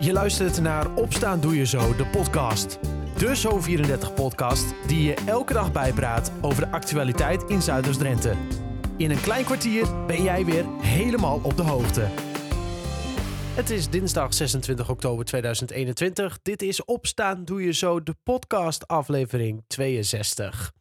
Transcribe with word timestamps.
Je 0.00 0.12
luistert 0.12 0.60
naar 0.60 0.94
Opstaan 0.94 1.40
Doe 1.40 1.56
Je 1.56 1.66
Zo, 1.66 1.96
de 1.96 2.06
podcast. 2.06 2.78
De 3.16 3.36
Zo34-podcast 3.36 4.74
die 4.86 5.02
je 5.02 5.14
elke 5.26 5.52
dag 5.52 5.72
bijpraat 5.72 6.32
over 6.40 6.64
de 6.64 6.70
actualiteit 6.70 7.42
in 7.42 7.62
Zuiders-Drenthe. 7.62 8.34
In 8.96 9.10
een 9.10 9.20
klein 9.20 9.44
kwartier 9.44 10.06
ben 10.06 10.22
jij 10.22 10.44
weer 10.44 10.64
helemaal 10.80 11.40
op 11.42 11.56
de 11.56 11.62
hoogte. 11.62 12.08
Het 13.54 13.70
is 13.70 13.88
dinsdag 13.88 14.34
26 14.34 14.90
oktober 14.90 15.24
2021. 15.24 16.38
Dit 16.42 16.62
is 16.62 16.84
Opstaan 16.84 17.44
Doe 17.44 17.62
Je 17.62 17.72
Zo, 17.72 18.02
de 18.02 18.14
podcast 18.22 18.86
aflevering 18.86 19.64
62. 19.66 20.72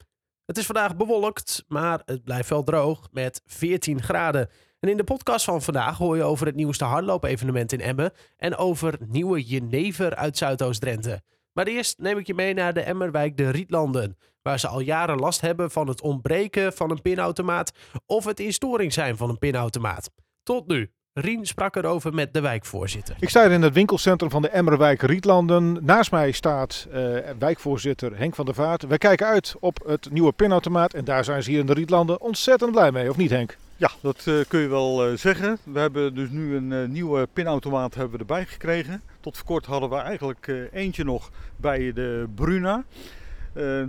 Het 0.46 0.58
is 0.58 0.66
vandaag 0.66 0.96
bewolkt, 0.96 1.64
maar 1.68 2.02
het 2.06 2.24
blijft 2.24 2.50
wel 2.50 2.64
droog 2.64 3.08
met 3.12 3.42
14 3.46 4.02
graden. 4.04 4.50
En 4.88 4.94
in 4.94 5.00
de 5.00 5.14
podcast 5.14 5.46
van 5.46 5.62
vandaag 5.62 5.98
hoor 5.98 6.16
je 6.16 6.24
over 6.24 6.46
het 6.46 6.56
nieuwste 6.56 6.84
hardloopevenement 6.84 7.72
in 7.74 7.82
Emmen 7.82 8.12
en 8.38 8.56
over 8.56 8.98
nieuwe 9.08 9.44
jenever 9.44 10.16
uit 10.16 10.38
Zuidoost-Drenthe. 10.38 11.22
Maar 11.54 11.68
eerst 11.68 12.00
neem 12.00 12.18
ik 12.18 12.28
je 12.28 12.34
mee 12.34 12.54
naar 12.54 12.74
de 12.74 12.82
Emmerwijk 12.82 13.38
de 13.38 13.50
Rietlanden, 13.50 14.18
waar 14.42 14.60
ze 14.60 14.68
al 14.68 14.80
jaren 14.80 15.18
last 15.20 15.42
hebben 15.42 15.72
van 15.72 15.88
het 15.88 16.02
ontbreken 16.02 16.74
van 16.74 16.92
een 16.92 17.02
pinautomaat 17.02 17.72
of 18.06 18.26
het 18.26 18.40
in 18.40 18.54
storing 18.54 18.94
zijn 18.94 19.18
van 19.18 19.30
een 19.30 19.38
pinautomaat. 19.38 20.10
Tot 20.44 20.68
nu. 20.68 20.92
Rien 21.14 21.46
sprak 21.46 21.76
erover 21.76 22.14
met 22.14 22.34
de 22.34 22.42
wijkvoorzitter. 22.42 23.16
Ik 23.20 23.30
sta 23.30 23.44
hier 23.44 23.52
in 23.52 23.62
het 23.62 23.74
winkelcentrum 23.74 24.30
van 24.30 24.42
de 24.42 24.50
Emmerwijk 24.50 25.02
Rietlanden. 25.02 25.86
Naast 25.86 26.12
mij 26.12 26.32
staat 26.32 26.88
uh, 26.90 26.94
wijkvoorzitter 27.40 28.18
Henk 28.18 28.36
van 28.36 28.46
der 28.46 28.54
Vaart. 28.54 28.84
Wij 28.84 28.98
kijken 28.98 29.28
uit 29.28 29.56
op 29.60 29.84
het 29.86 30.12
nieuwe 30.12 30.32
pinautomaat 30.32 30.94
en 30.94 31.06
daar 31.06 31.24
zijn 31.24 31.44
ze 31.44 31.50
hier 31.50 31.60
in 31.60 31.66
de 31.66 31.74
Rietlanden 31.74 32.22
ontzettend 32.22 32.72
blij 32.72 32.92
mee, 32.92 33.10
of 33.10 33.18
niet 33.18 33.30
Henk? 33.30 33.58
Ja, 33.80 33.92
dat 34.02 34.26
uh, 34.28 34.44
kun 34.48 34.60
je 34.60 34.68
wel 34.68 35.12
uh, 35.12 35.18
zeggen. 35.18 35.58
We 35.64 35.80
hebben 35.80 36.16
dus 36.16 36.30
nu 36.30 36.56
een 36.56 36.72
uh, 36.72 36.88
nieuwe 36.88 37.28
pinautomaat 37.34 37.96
hebben 37.96 38.14
we 38.14 38.20
erbij 38.20 38.46
gekregen. 38.46 39.02
Tot 39.20 39.38
voor 39.38 39.46
kort 39.46 39.66
hadden 39.66 39.90
we 39.90 39.96
eigenlijk 39.96 40.68
eentje 40.72 41.04
nog 41.04 41.32
bij 41.56 41.94
de 41.94 42.28
Bruna. 42.36 42.84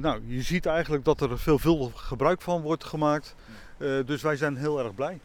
nou, 0.01 0.21
je 0.27 0.43
ziet 0.43 0.67
eigenlijk 0.67 1.05
dat 1.05 1.21
er 1.21 1.39
veelvuldig 1.39 2.01
gebruik 2.01 2.41
van 2.41 2.61
wordt 2.61 2.85
gemaakt. 2.85 3.35
dus 4.07 4.23
wij 4.23 4.37
zijn 4.37 4.57
heel 4.57 4.79
erg 4.79 4.95
blij. 4.95 5.19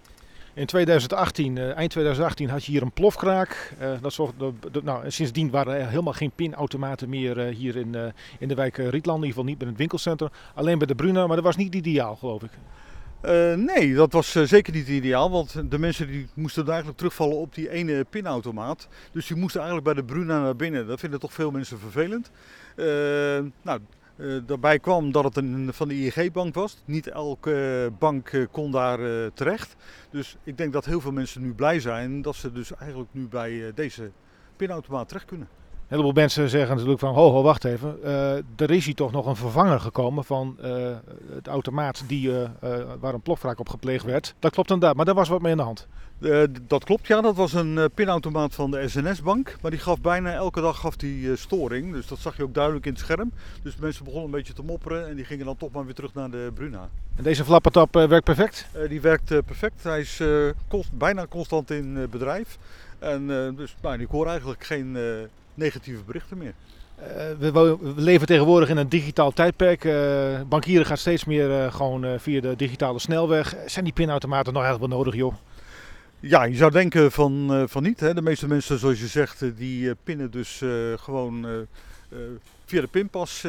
In 0.53 0.65
2018, 0.65 1.57
eind 1.57 1.91
2018 1.91 2.49
had 2.49 2.65
je 2.65 2.71
hier 2.71 2.81
een 2.81 2.91
plofkraak. 2.91 3.73
dat 4.01 4.13
zorgde, 4.13 4.53
nou, 4.83 5.11
sindsdien 5.11 5.49
waren 5.49 5.73
er 5.73 5.89
helemaal 5.89 6.13
geen 6.13 6.31
pinautomaten 6.35 7.09
meer 7.09 7.37
hier 7.37 7.75
in, 7.75 7.95
in 8.39 8.47
de 8.47 8.55
wijk 8.55 8.77
Rietlanden. 8.77 9.03
In 9.03 9.13
ieder 9.13 9.27
geval 9.29 9.43
niet 9.43 9.57
bij 9.57 9.67
het 9.67 9.77
winkelcentrum. 9.77 10.29
Alleen 10.53 10.77
bij 10.77 10.87
de 10.87 10.95
Bruna, 10.95 11.27
maar 11.27 11.35
dat 11.35 11.45
was 11.45 11.55
niet 11.55 11.75
ideaal 11.75 12.15
geloof 12.15 12.43
ik. 12.43 12.51
Uh, 13.25 13.53
nee, 13.53 13.93
dat 13.93 14.13
was 14.13 14.35
uh, 14.35 14.43
zeker 14.43 14.73
niet 14.73 14.87
ideaal, 14.87 15.31
want 15.31 15.71
de 15.71 15.79
mensen 15.79 16.07
die 16.07 16.27
moesten 16.33 16.67
eigenlijk 16.67 16.97
terugvallen 16.97 17.37
op 17.37 17.55
die 17.55 17.69
ene 17.69 18.05
pinautomaat. 18.09 18.87
Dus 19.11 19.27
die 19.27 19.37
moesten 19.37 19.61
eigenlijk 19.61 19.93
bij 19.93 20.03
de 20.05 20.13
Bruna 20.13 20.41
naar 20.41 20.55
binnen. 20.55 20.87
Dat 20.87 20.99
vinden 20.99 21.19
toch 21.19 21.33
veel 21.33 21.51
mensen 21.51 21.79
vervelend. 21.79 22.31
Uh, 22.75 22.85
nou, 23.61 23.79
daarbij 24.45 24.79
kwam 24.79 25.11
dat 25.11 25.23
het 25.23 25.37
een 25.37 25.69
van 25.73 25.87
de 25.87 25.95
ING-bank 25.95 26.55
was. 26.55 26.77
Niet 26.85 27.07
elke 27.07 27.91
bank 27.99 28.47
kon 28.51 28.71
daar 28.71 28.99
terecht. 29.33 29.75
Dus 30.09 30.37
ik 30.43 30.57
denk 30.57 30.73
dat 30.73 30.85
heel 30.85 31.01
veel 31.01 31.11
mensen 31.11 31.41
nu 31.41 31.53
blij 31.53 31.79
zijn 31.79 32.21
dat 32.21 32.35
ze 32.35 32.51
dus 32.51 32.75
eigenlijk 32.75 33.09
nu 33.13 33.27
bij 33.27 33.71
deze 33.75 34.11
pinautomaat 34.55 35.07
terecht 35.07 35.25
kunnen. 35.25 35.47
Een 35.83 35.99
heleboel 35.99 36.21
mensen 36.23 36.49
zeggen 36.49 36.69
natuurlijk 36.69 36.99
van, 36.99 37.13
ho, 37.13 37.31
ho 37.31 37.41
wacht 37.41 37.63
even. 37.63 37.97
Uh, 38.03 38.35
er 38.35 38.71
is 38.71 38.85
hier 38.85 38.95
toch 38.95 39.11
nog 39.11 39.25
een 39.25 39.35
vervanger 39.35 39.79
gekomen 39.79 40.23
van 40.23 40.57
uh, 40.63 40.87
het 41.33 41.47
automaat 41.47 42.03
die, 42.07 42.29
uh, 42.29 42.47
waar 42.99 43.13
een 43.13 43.21
plofwraak 43.21 43.59
op 43.59 43.69
gepleegd 43.69 44.05
werd. 44.05 44.35
Dat 44.39 44.51
klopt 44.51 44.69
inderdaad, 44.69 44.95
maar 44.95 45.05
daar 45.05 45.15
was 45.15 45.29
wat 45.29 45.41
mee 45.41 45.51
in 45.51 45.57
de 45.57 45.63
hand. 45.63 45.87
dat 46.67 46.83
klopt, 46.83 47.07
ja. 47.07 47.21
Dat 47.21 47.35
was 47.35 47.53
een 47.53 47.89
pinautomaat 47.93 48.55
van 48.55 48.71
de 48.71 48.87
SNS-bank. 48.87 49.55
Maar 49.61 49.71
die 49.71 49.79
gaf 49.79 50.01
bijna 50.01 50.33
elke 50.33 50.61
dag 50.61 50.79
gaf 50.79 50.95
die, 50.95 51.35
storing. 51.35 51.93
Dus 51.93 52.07
dat 52.07 52.19
zag 52.19 52.37
je 52.37 52.43
ook 52.43 52.53
duidelijk 52.53 52.85
in 52.85 52.91
het 52.91 53.01
scherm. 53.01 53.31
Dus 53.63 53.75
de 53.75 53.81
mensen 53.81 54.03
begonnen 54.03 54.29
een 54.29 54.37
beetje 54.37 54.53
te 54.53 54.63
mopperen 54.63 55.07
en 55.07 55.15
die 55.15 55.25
gingen 55.25 55.45
dan 55.45 55.57
toch 55.57 55.71
maar 55.71 55.85
weer 55.85 55.93
terug 55.93 56.13
naar 56.13 56.29
de 56.29 56.51
Bruna. 56.53 56.89
En 57.15 57.23
deze 57.23 57.45
flappertap 57.45 57.93
werkt 57.93 58.23
perfect? 58.23 58.67
die 58.89 59.01
werkt 59.01 59.45
perfect. 59.45 59.83
Hij 59.83 59.99
is 59.99 60.21
bijna 60.93 61.27
constant 61.27 61.71
in 61.71 62.07
bedrijf. 62.09 62.57
En 62.99 63.27
dus 63.55 63.75
nou, 63.81 63.99
ik 63.99 64.09
hoor 64.09 64.27
eigenlijk 64.27 64.63
geen 64.63 64.97
negatieve 65.53 66.03
berichten 66.03 66.37
meer. 66.37 66.53
Uh, 66.99 67.07
we, 67.39 67.51
we, 67.51 67.93
leven 67.95 68.27
tegenwoordig 68.27 68.69
in 68.69 68.77
een 68.77 68.89
digitaal 68.89 69.31
tijdperk. 69.31 69.83
Uh, 69.83 70.41
bankieren 70.47 70.85
gaat 70.85 70.99
steeds 70.99 71.25
meer 71.25 71.49
uh, 71.49 71.73
gewoon 71.73 72.19
via 72.19 72.41
de 72.41 72.55
digitale 72.55 72.99
snelweg. 72.99 73.55
Zijn 73.65 73.83
die 73.83 73.93
pinautomaten 73.93 74.53
nog 74.53 74.63
eigenlijk 74.63 74.91
wel 74.91 75.01
nodig, 75.01 75.19
joh? 75.19 75.33
Ja, 76.19 76.43
je 76.43 76.55
zou 76.55 76.71
denken 76.71 77.11
van, 77.11 77.65
van 77.69 77.83
niet. 77.83 77.99
Hè? 77.99 78.13
De 78.13 78.21
meeste 78.21 78.47
mensen, 78.47 78.79
zoals 78.79 78.99
je 78.99 79.07
zegt, 79.07 79.57
die 79.57 79.95
pinnen 80.03 80.31
dus 80.31 80.61
gewoon 80.95 81.67
via 82.65 82.81
de 82.81 82.87
pinpas. 82.87 83.45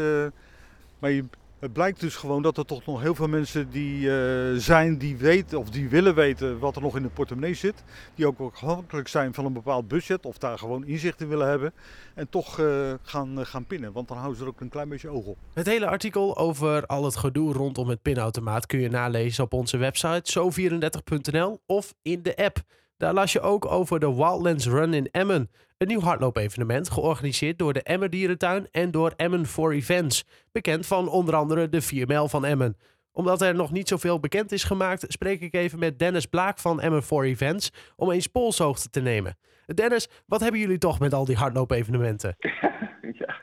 maar 0.99 1.11
je, 1.11 1.25
het 1.65 1.73
blijkt 1.73 2.01
dus 2.01 2.17
gewoon 2.17 2.43
dat 2.43 2.59
er 2.59 2.65
toch 2.65 2.87
nog 2.87 3.01
heel 3.01 3.15
veel 3.15 3.29
mensen 3.29 3.71
die 3.71 4.01
uh, 4.01 4.15
zijn 4.57 4.99
die 4.99 5.17
weten 5.17 5.59
of 5.59 5.71
die 5.71 5.89
willen 5.89 6.15
weten 6.15 6.59
wat 6.59 6.77
er 6.77 6.83
nog 6.83 6.97
in 6.97 7.03
de 7.03 7.09
portemonnee 7.09 7.55
zit. 7.55 7.85
Die 8.15 8.27
ook 8.27 8.41
afhankelijk 8.41 9.09
zijn 9.09 9.35
van 9.35 9.45
een 9.45 9.53
bepaald 9.53 9.89
budget 9.89 10.27
of 10.27 10.39
daar 10.39 10.59
gewoon 10.59 10.87
inzicht 10.87 11.21
in 11.21 11.29
willen 11.29 11.49
hebben. 11.49 11.73
En 12.15 12.29
toch 12.29 12.59
uh, 12.59 12.93
gaan, 13.03 13.39
uh, 13.39 13.45
gaan 13.45 13.67
pinnen, 13.67 13.93
want 13.93 14.09
dan 14.09 14.17
houden 14.17 14.39
ze 14.39 14.45
er 14.45 14.51
ook 14.51 14.61
een 14.61 14.69
klein 14.69 14.89
beetje 14.89 15.09
oog 15.09 15.25
op. 15.25 15.37
Het 15.55 15.67
hele 15.67 15.87
artikel 15.87 16.37
over 16.37 16.87
al 16.87 17.05
het 17.05 17.17
gedoe 17.17 17.53
rondom 17.53 17.89
het 17.89 18.03
pinautomaat 18.03 18.67
kun 18.67 18.81
je 18.81 18.89
nalezen 18.89 19.45
op 19.45 19.53
onze 19.53 19.77
website 19.77 20.53
zo34.nl 20.53 21.61
of 21.67 21.95
in 22.03 22.23
de 22.23 22.37
app. 22.37 22.63
Daar 22.97 23.15
las 23.15 23.33
je 23.33 23.41
ook 23.41 23.67
over 23.67 24.01
de 24.01 24.15
Wildlands 24.15 24.67
Run 24.67 24.95
in 24.95 25.09
Emmen. 25.11 25.51
Een 25.85 25.91
nieuw 25.91 26.01
hardloopevenement 26.01 26.91
georganiseerd 26.91 27.59
door 27.59 27.73
de 27.73 27.83
Emmer 27.83 28.11
Dierentuin 28.11 28.67
en 28.71 28.91
door 28.91 29.13
Emmen 29.17 29.47
for 29.47 29.73
Events. 29.73 30.47
Bekend 30.53 30.87
van 30.87 31.09
onder 31.09 31.35
andere 31.35 31.69
de 31.69 31.81
4 31.81 32.07
mijl 32.07 32.29
van 32.29 32.45
Emmen. 32.45 32.77
Omdat 33.13 33.43
er 33.43 33.55
nog 33.55 33.73
niet 33.73 33.89
zoveel 33.89 34.21
bekend 34.21 34.53
is 34.53 34.65
gemaakt, 34.65 35.05
spreek 35.09 35.41
ik 35.41 35.55
even 35.55 35.79
met 35.79 35.99
Dennis 35.99 36.27
Blaak 36.27 36.59
van 36.59 36.81
Emmen 36.81 37.03
for 37.03 37.25
Events 37.25 37.93
om 37.97 38.11
eens 38.11 38.27
polshoogte 38.27 38.91
te 38.91 39.01
nemen. 39.01 39.37
Dennis, 39.75 40.23
wat 40.27 40.41
hebben 40.41 40.61
jullie 40.61 40.79
toch 40.79 41.01
met 41.01 41.13
al 41.13 41.25
die 41.25 41.37
hardloopevenementen? 41.37 42.37
ja. 43.21 43.37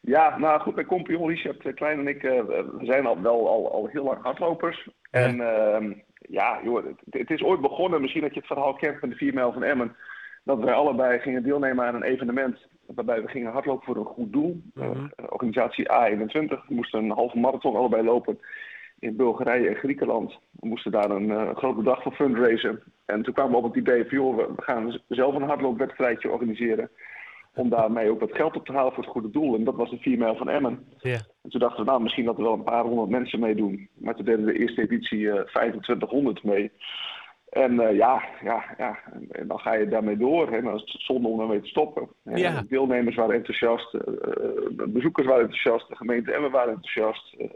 ja, 0.00 0.38
nou 0.38 0.60
goed, 0.60 0.74
bij 0.74 0.84
Compion, 0.84 1.28
Richard 1.28 1.74
Klein 1.74 1.98
en 1.98 2.08
ik, 2.08 2.22
uh, 2.22 2.40
we 2.42 2.80
zijn 2.82 3.06
al 3.06 3.22
wel 3.22 3.48
al, 3.48 3.72
al 3.72 3.86
heel 3.86 4.04
lang 4.04 4.22
hardlopers. 4.22 4.88
En 5.10 5.36
uh, 5.36 5.96
ja, 6.18 6.60
joh, 6.64 6.84
het, 6.84 7.00
het, 7.10 7.30
is 7.30 7.42
ooit 7.42 7.60
begonnen, 7.60 8.00
misschien 8.00 8.22
dat 8.22 8.34
je 8.34 8.38
het 8.38 8.48
verhaal 8.48 8.74
kent 8.74 8.98
van 8.98 9.08
de 9.08 9.16
4 9.16 9.34
mijl 9.34 9.52
van 9.52 9.62
Emmen 9.62 9.96
dat 10.44 10.58
wij 10.58 10.74
allebei 10.74 11.18
gingen 11.18 11.42
deelnemen 11.42 11.84
aan 11.84 11.94
een 11.94 12.02
evenement 12.02 12.58
waarbij 12.86 13.22
we 13.22 13.28
gingen 13.28 13.52
hardlopen 13.52 13.84
voor 13.84 13.96
een 13.96 14.04
goed 14.04 14.32
doel. 14.32 14.60
Mm 14.74 14.82
-hmm. 14.82 15.10
uh, 15.20 15.26
organisatie 15.28 15.88
A21. 15.88 16.66
We 16.68 16.74
moesten 16.74 17.04
een 17.04 17.10
halve 17.10 17.38
marathon 17.38 17.76
allebei 17.76 18.02
lopen 18.02 18.38
in 18.98 19.16
Bulgarije 19.16 19.68
en 19.68 19.74
Griekenland. 19.74 20.38
We 20.60 20.68
moesten 20.68 20.92
daar 20.92 21.10
een 21.10 21.28
uh, 21.28 21.56
groot 21.56 21.76
bedrag 21.76 22.02
voor 22.02 22.12
fundraisen. 22.12 22.82
En 23.04 23.22
toen 23.22 23.34
kwamen 23.34 23.52
we 23.52 23.58
op 23.58 23.64
het 23.64 23.76
idee 23.76 24.04
van, 24.04 24.18
joh, 24.18 24.36
we 24.36 24.62
gaan 24.62 25.00
zelf 25.08 25.34
een 25.34 25.42
hardloopwedstrijdje 25.42 26.30
organiseren. 26.30 26.90
Om 27.54 27.68
daarmee 27.68 28.10
ook 28.10 28.20
wat 28.20 28.34
geld 28.34 28.56
op 28.56 28.66
te 28.66 28.72
halen 28.72 28.92
voor 28.92 29.02
het 29.02 29.12
goede 29.12 29.30
doel. 29.30 29.54
En 29.54 29.64
dat 29.64 29.74
was 29.74 29.90
de 29.90 29.98
4 29.98 30.18
mijl 30.18 30.36
van 30.36 30.48
Emmen. 30.48 30.84
Yeah. 30.98 31.20
En 31.42 31.50
toen 31.50 31.60
dachten 31.60 31.84
we, 31.84 31.90
nou, 31.90 32.02
misschien 32.02 32.24
dat 32.24 32.36
er 32.36 32.42
wel 32.42 32.52
een 32.52 32.62
paar 32.62 32.84
honderd 32.84 33.10
mensen 33.10 33.40
meedoen. 33.40 33.88
Maar 33.94 34.14
toen 34.14 34.24
deden 34.24 34.44
we 34.44 34.52
de 34.52 34.58
eerste 34.58 34.82
editie 34.82 35.18
uh, 35.18 35.40
2500 35.40 36.42
mee. 36.42 36.72
En 37.52 37.72
uh, 37.72 37.96
ja, 37.96 38.22
ja, 38.42 38.64
ja, 38.78 38.98
en 39.30 39.48
dan 39.48 39.58
ga 39.58 39.74
je 39.74 39.88
daarmee 39.88 40.16
door. 40.16 40.52
En 40.52 40.64
dan 40.64 40.74
is 40.74 40.80
het 40.80 41.02
zonde 41.02 41.28
om 41.28 41.38
daarmee 41.38 41.60
te 41.60 41.68
stoppen. 41.68 42.08
Ja. 42.22 42.60
De 42.60 42.66
deelnemers 42.66 43.16
waren 43.16 43.34
enthousiast, 43.34 43.94
uh, 43.94 44.00
bezoekers 44.88 45.26
waren 45.26 45.42
enthousiast, 45.42 45.88
de 45.88 45.96
gemeente 45.96 46.32
Emmen 46.32 46.50
waren 46.50 46.74
enthousiast. 46.74 47.34
Uh, 47.38 47.46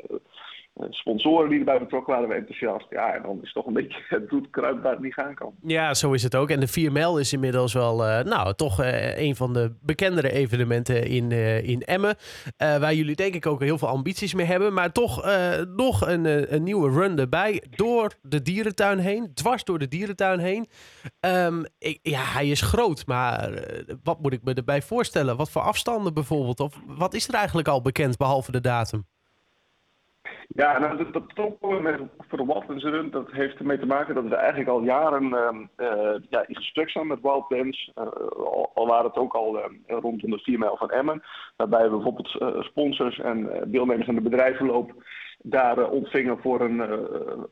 sponsoren 0.90 1.50
die 1.50 1.58
erbij 1.58 1.78
betrokken 1.78 2.12
waren, 2.12 2.28
waren 2.28 2.46
enthousiast. 2.46 2.86
Ja, 2.90 3.14
en 3.14 3.22
dan 3.22 3.36
is 3.36 3.40
het 3.42 3.52
toch 3.52 3.66
een 3.66 3.72
beetje 3.72 4.04
het 4.08 4.26
bloed 4.26 4.48
waar 4.52 4.92
het 4.92 5.00
niet 5.00 5.14
gaan 5.14 5.34
kan. 5.34 5.54
Ja, 5.62 5.94
zo 5.94 6.12
is 6.12 6.22
het 6.22 6.34
ook. 6.34 6.50
En 6.50 6.60
de 6.60 6.66
4 6.66 6.92
mijl 6.92 7.18
is 7.18 7.32
inmiddels 7.32 7.72
wel, 7.72 8.06
uh, 8.06 8.20
nou, 8.20 8.54
toch 8.54 8.80
uh, 8.80 9.18
een 9.18 9.36
van 9.36 9.52
de 9.52 9.76
bekendere 9.82 10.32
evenementen 10.32 11.06
in, 11.06 11.32
in 11.62 11.82
Emmen. 11.82 12.16
waar 12.56 12.94
jullie 12.94 13.14
denk 13.14 13.34
ik 13.34 13.46
ook 13.46 13.60
heel 13.60 13.78
veel 13.78 13.88
ambities 13.88 14.34
mee 14.34 14.46
hebben. 14.46 14.72
Maar 14.72 14.92
toch 14.92 15.24
nog 15.76 16.06
een, 16.06 16.54
een 16.54 16.62
nieuwe 16.62 16.90
run 16.90 17.18
erbij. 17.18 17.62
Door 17.70 18.12
de 18.22 18.42
dierentuin 18.42 18.98
heen. 18.98 19.34
Dwars 19.34 19.64
door 19.64 19.78
de 19.78 19.88
dierentuin 19.88 20.38
heen. 20.38 20.66
Um, 21.20 21.64
ik, 21.78 21.98
ja, 22.02 22.20
hij 22.20 22.48
is 22.48 22.60
groot. 22.60 23.06
Maar 23.06 23.50
wat 24.02 24.20
moet 24.20 24.32
ik 24.32 24.42
me 24.42 24.54
erbij 24.54 24.82
voorstellen? 24.82 25.36
Wat 25.36 25.50
voor 25.50 25.62
afstanden 25.62 26.14
bijvoorbeeld? 26.14 26.60
Of 26.60 26.80
wat 26.86 27.14
is 27.14 27.28
er 27.28 27.34
eigenlijk 27.34 27.68
al 27.68 27.82
bekend 27.82 28.16
behalve 28.16 28.52
de 28.52 28.60
datum? 28.60 29.06
Ja, 30.48 30.78
nou, 30.78 30.96
dat, 30.96 31.12
dat 31.12 31.34
toch 31.34 31.80
met, 31.82 32.00
Run, 32.82 33.10
dat 33.10 33.30
heeft 33.30 33.58
ermee 33.58 33.78
te 33.78 33.86
maken 33.86 34.14
dat 34.14 34.24
we 34.24 34.34
eigenlijk 34.34 34.70
al 34.70 34.82
jaren 34.82 35.30
uh, 35.76 36.14
ja, 36.28 36.44
in 36.46 36.56
gesprek 36.56 36.90
zijn 36.90 37.06
met 37.06 37.20
Wildlands. 37.22 37.92
Uh, 37.98 38.06
al, 38.74 38.86
waren 38.86 39.04
het 39.04 39.16
ook 39.16 39.34
al 39.34 39.60
rondom 39.86 40.30
de 40.30 40.38
4 40.38 40.58
mijl 40.58 40.76
van 40.76 40.90
Emmen. 40.90 41.22
Waarbij 41.56 41.82
we 41.82 41.90
bijvoorbeeld 41.90 42.64
sponsors 42.64 43.18
en 43.18 43.64
deelnemers 43.66 44.08
aan 44.08 44.14
de 44.14 44.20
bedrijvenloop 44.20 44.92
daar 45.48 45.78
uh, 45.78 45.90
ontvingen 45.90 46.38
voor 46.38 46.60
een, 46.60 46.76
uh, 46.76 46.92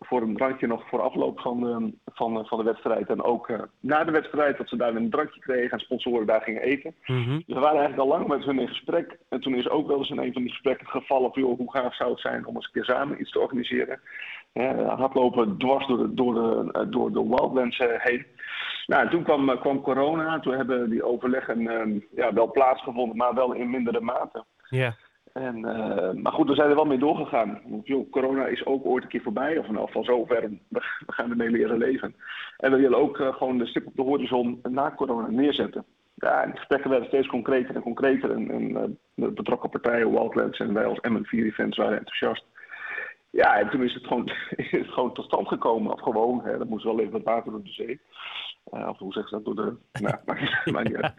voor 0.01 0.23
een 0.23 0.37
drankje 0.37 0.67
nog 0.67 0.89
voor 0.89 1.01
afloop 1.01 1.41
van, 1.41 1.61
de, 1.61 1.93
van, 2.13 2.47
van 2.47 2.59
de 2.59 2.65
wedstrijd. 2.65 3.09
En 3.09 3.23
ook 3.23 3.49
uh, 3.49 3.63
na 3.81 4.05
de 4.05 4.11
wedstrijd 4.11 4.59
dat 4.59 4.69
ze 4.69 4.77
daar 4.77 4.95
een 4.95 5.11
drankje 5.11 5.41
kregen 5.41 5.71
en 5.71 5.79
sponsoren 5.79 6.27
daar 6.27 6.43
gingen 6.43 6.63
eten. 6.63 6.95
Mhm. 7.07 7.35
Dus 7.35 7.45
we 7.47 7.61
waren 7.61 7.79
eigenlijk 7.79 7.99
al 7.99 8.19
lang 8.19 8.27
met 8.27 8.45
hun 8.45 8.59
in 8.59 8.69
gesprek. 8.69 9.19
En 9.29 9.41
toen 9.41 9.55
is 9.55 9.69
ook 9.69 9.87
wel 9.87 9.99
eens 9.99 10.11
in 10.11 10.19
een 10.19 10.33
van 10.33 10.43
die 10.43 10.51
gesprekken 10.51 10.87
gevallen 10.87 11.33
van 11.33 11.43
joh, 11.43 11.57
hoe 11.57 11.73
gaaf 11.73 11.95
zou 11.95 12.11
het 12.11 12.21
zijn 12.21 12.47
om 12.47 12.55
eens 12.55 12.65
een 12.65 12.73
keer 12.73 12.85
samen 12.85 13.21
iets 13.21 13.31
te 13.31 13.41
organiseren. 13.41 14.01
hardlopen 14.87 15.59
dwars 15.59 15.87
door 15.87 15.99
de, 15.99 16.15
door 16.15 16.35
de, 16.35 16.87
door 16.89 17.13
de 17.13 17.29
Wildlands 17.29 17.79
heen. 17.79 18.27
Nou, 18.87 19.03
en 19.03 19.11
toen 19.11 19.23
kwam, 19.23 19.59
kwam 19.59 19.81
corona. 19.81 20.41
Toen 20.41 20.55
hebben 20.55 20.91
die 20.91 21.05
overleggen 21.05 21.61
ja, 22.15 22.33
wel 22.33 22.51
plaatsgevonden, 22.51 23.17
maar 23.17 23.35
wel 23.35 23.53
in 23.53 23.71
mindere 23.71 24.01
mate. 24.01 24.45
Ja. 24.69 24.97
En, 25.35 25.59
uh, 25.59 26.23
maar 26.23 26.33
goed, 26.33 26.49
we 26.49 26.55
zijn 26.55 26.69
er 26.69 26.75
wel 26.75 26.85
mee 26.85 26.99
doorgegaan. 26.99 27.61
Corona 28.11 28.47
is 28.47 28.67
ook 28.67 28.87
ooit 28.87 29.03
een 29.03 29.09
keer 29.09 29.23
voorbij. 29.23 29.59
Of 29.59 29.69
elk 29.69 29.87
geval 29.87 30.05
zover. 30.05 30.51
We, 30.69 30.81
gaan 31.07 31.31
ermee 31.31 31.51
leren 31.51 31.79
leven. 31.79 32.15
En 32.57 32.71
we 32.71 32.77
willen 32.77 32.99
ook 32.99 33.19
uh, 33.19 33.35
gewoon 33.35 33.59
de 33.59 33.67
stip 33.67 33.87
op 33.87 33.97
de 33.97 34.03
horizon 34.03 34.61
na 34.63 34.95
corona 34.97 35.29
neerzetten. 35.29 35.85
Ja, 36.15 36.47
de 36.47 36.57
gesprekken 36.57 36.91
werden 36.91 37.09
steeds 37.09 37.27
concreter 37.27 37.75
en 37.75 37.83
concreter. 37.83 38.31
En, 38.31 38.51
en 38.51 38.99
de 39.15 39.31
betrokken 39.31 39.71
partijen, 39.71 40.11
Wildlands 40.11 40.59
en 40.59 40.75
wij 40.75 40.87
als 40.87 41.01
M4 41.09 41.31
Events 41.31 41.77
waren 41.77 41.99
enthousiast. 41.99 42.45
Ja, 43.31 43.59
en 43.59 43.71
toen 43.71 43.83
is 43.83 43.95
het 43.95 44.07
gewoon, 44.07 44.31
het 44.57 44.89
gewoon 44.89 45.15
tot 45.15 45.25
stand 45.25 45.49
gekomen. 45.49 45.93
Of 45.93 46.01
gewoon, 46.01 46.41
hè, 46.45 46.59
dat 46.59 46.69
moest 46.69 46.85
wel 46.85 47.01
even 47.01 47.13
wat 47.13 47.23
water 47.23 47.53
door 47.53 47.63
de 47.63 47.73
zee. 47.73 48.01
Of 48.65 48.99
hoe 48.99 49.13
zeggen 49.13 49.29
ze 49.29 49.43
dat? 49.43 49.57
Door 49.57 49.65
de... 49.65 49.77
Nou, 50.03 50.17
maakt 50.73 50.95
uit. 50.95 51.15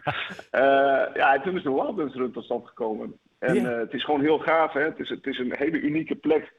Ja, 1.16 1.34
en 1.34 1.42
toen 1.42 1.56
is 1.56 1.62
de 1.62 1.72
Wildlands 1.72 2.14
Run 2.14 2.32
tot 2.32 2.44
stand 2.44 2.66
gekomen. 2.66 3.18
En 3.38 3.54
Ja. 3.54 3.70
uh, 3.70 3.78
het 3.78 3.92
is 3.92 4.04
gewoon 4.04 4.20
heel 4.20 4.38
gaaf. 4.38 4.72
Hè? 4.72 4.80
Het, 4.80 4.98
is, 4.98 5.08
het 5.08 5.26
is 5.26 5.38
een 5.38 5.54
hele 5.58 5.80
unieke 5.80 6.14
plek 6.14 6.52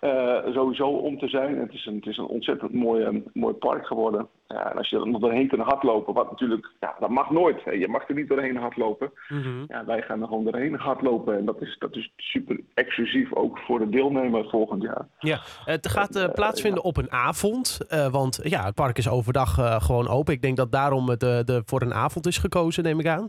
uh, 0.00 0.36
sowieso 0.54 0.88
om 0.88 1.18
te 1.18 1.28
zijn. 1.28 1.58
Het 1.58 1.72
is 1.72 1.86
een, 1.86 1.94
het 1.94 2.06
is 2.06 2.16
een 2.16 2.26
ontzettend 2.26 2.72
mooi, 2.72 3.06
uh, 3.06 3.18
mooi 3.32 3.54
park 3.54 3.86
geworden. 3.86 4.28
Ja, 4.48 4.70
en 4.70 4.76
als 4.76 4.88
je 4.88 4.96
er 4.98 5.06
nog 5.08 5.20
doorheen 5.20 5.48
kunt 5.48 5.62
hardlopen, 5.62 6.14
wat 6.14 6.30
natuurlijk, 6.30 6.70
ja, 6.80 6.96
dat 6.98 7.10
mag 7.10 7.30
nooit. 7.30 7.64
Hè? 7.64 7.70
Je 7.70 7.88
mag 7.88 8.08
er 8.08 8.14
niet 8.14 8.28
doorheen 8.28 8.56
hardlopen. 8.56 9.12
Mhm. 9.28 9.64
Ja, 9.68 9.84
wij 9.84 10.02
gaan 10.02 10.20
er 10.20 10.26
gewoon 10.28 10.44
doorheen 10.44 10.74
hardlopen. 10.74 11.36
En 11.38 11.44
dat 11.44 11.60
is, 11.62 11.76
dat 11.78 11.96
is 11.96 12.12
super 12.16 12.60
exclusief 12.74 13.34
ook 13.34 13.58
voor 13.58 13.78
de 13.78 13.88
deelnemer 13.88 14.48
volgend 14.48 14.82
jaar. 14.82 15.08
Ja, 15.18 15.40
het 15.64 15.88
gaat 15.88 16.16
uh, 16.16 16.28
plaatsvinden 16.28 16.84
op 16.84 16.96
een 16.96 17.12
avond. 17.12 17.78
Uh, 17.90 18.08
want 18.08 18.40
ja, 18.42 18.64
het 18.64 18.74
park 18.74 18.98
is 18.98 19.08
overdag 19.08 19.82
gewoon 19.84 20.08
open. 20.08 20.34
Ik 20.34 20.42
denk 20.42 20.56
dat 20.56 20.72
daarom 20.72 21.08
het 21.08 21.20
de, 21.20 21.62
voor 21.66 21.82
een 21.82 21.94
avond 21.94 22.26
is 22.26 22.38
gekozen, 22.38 22.82
neem 22.84 23.00
ik 23.00 23.06
aan. 23.06 23.28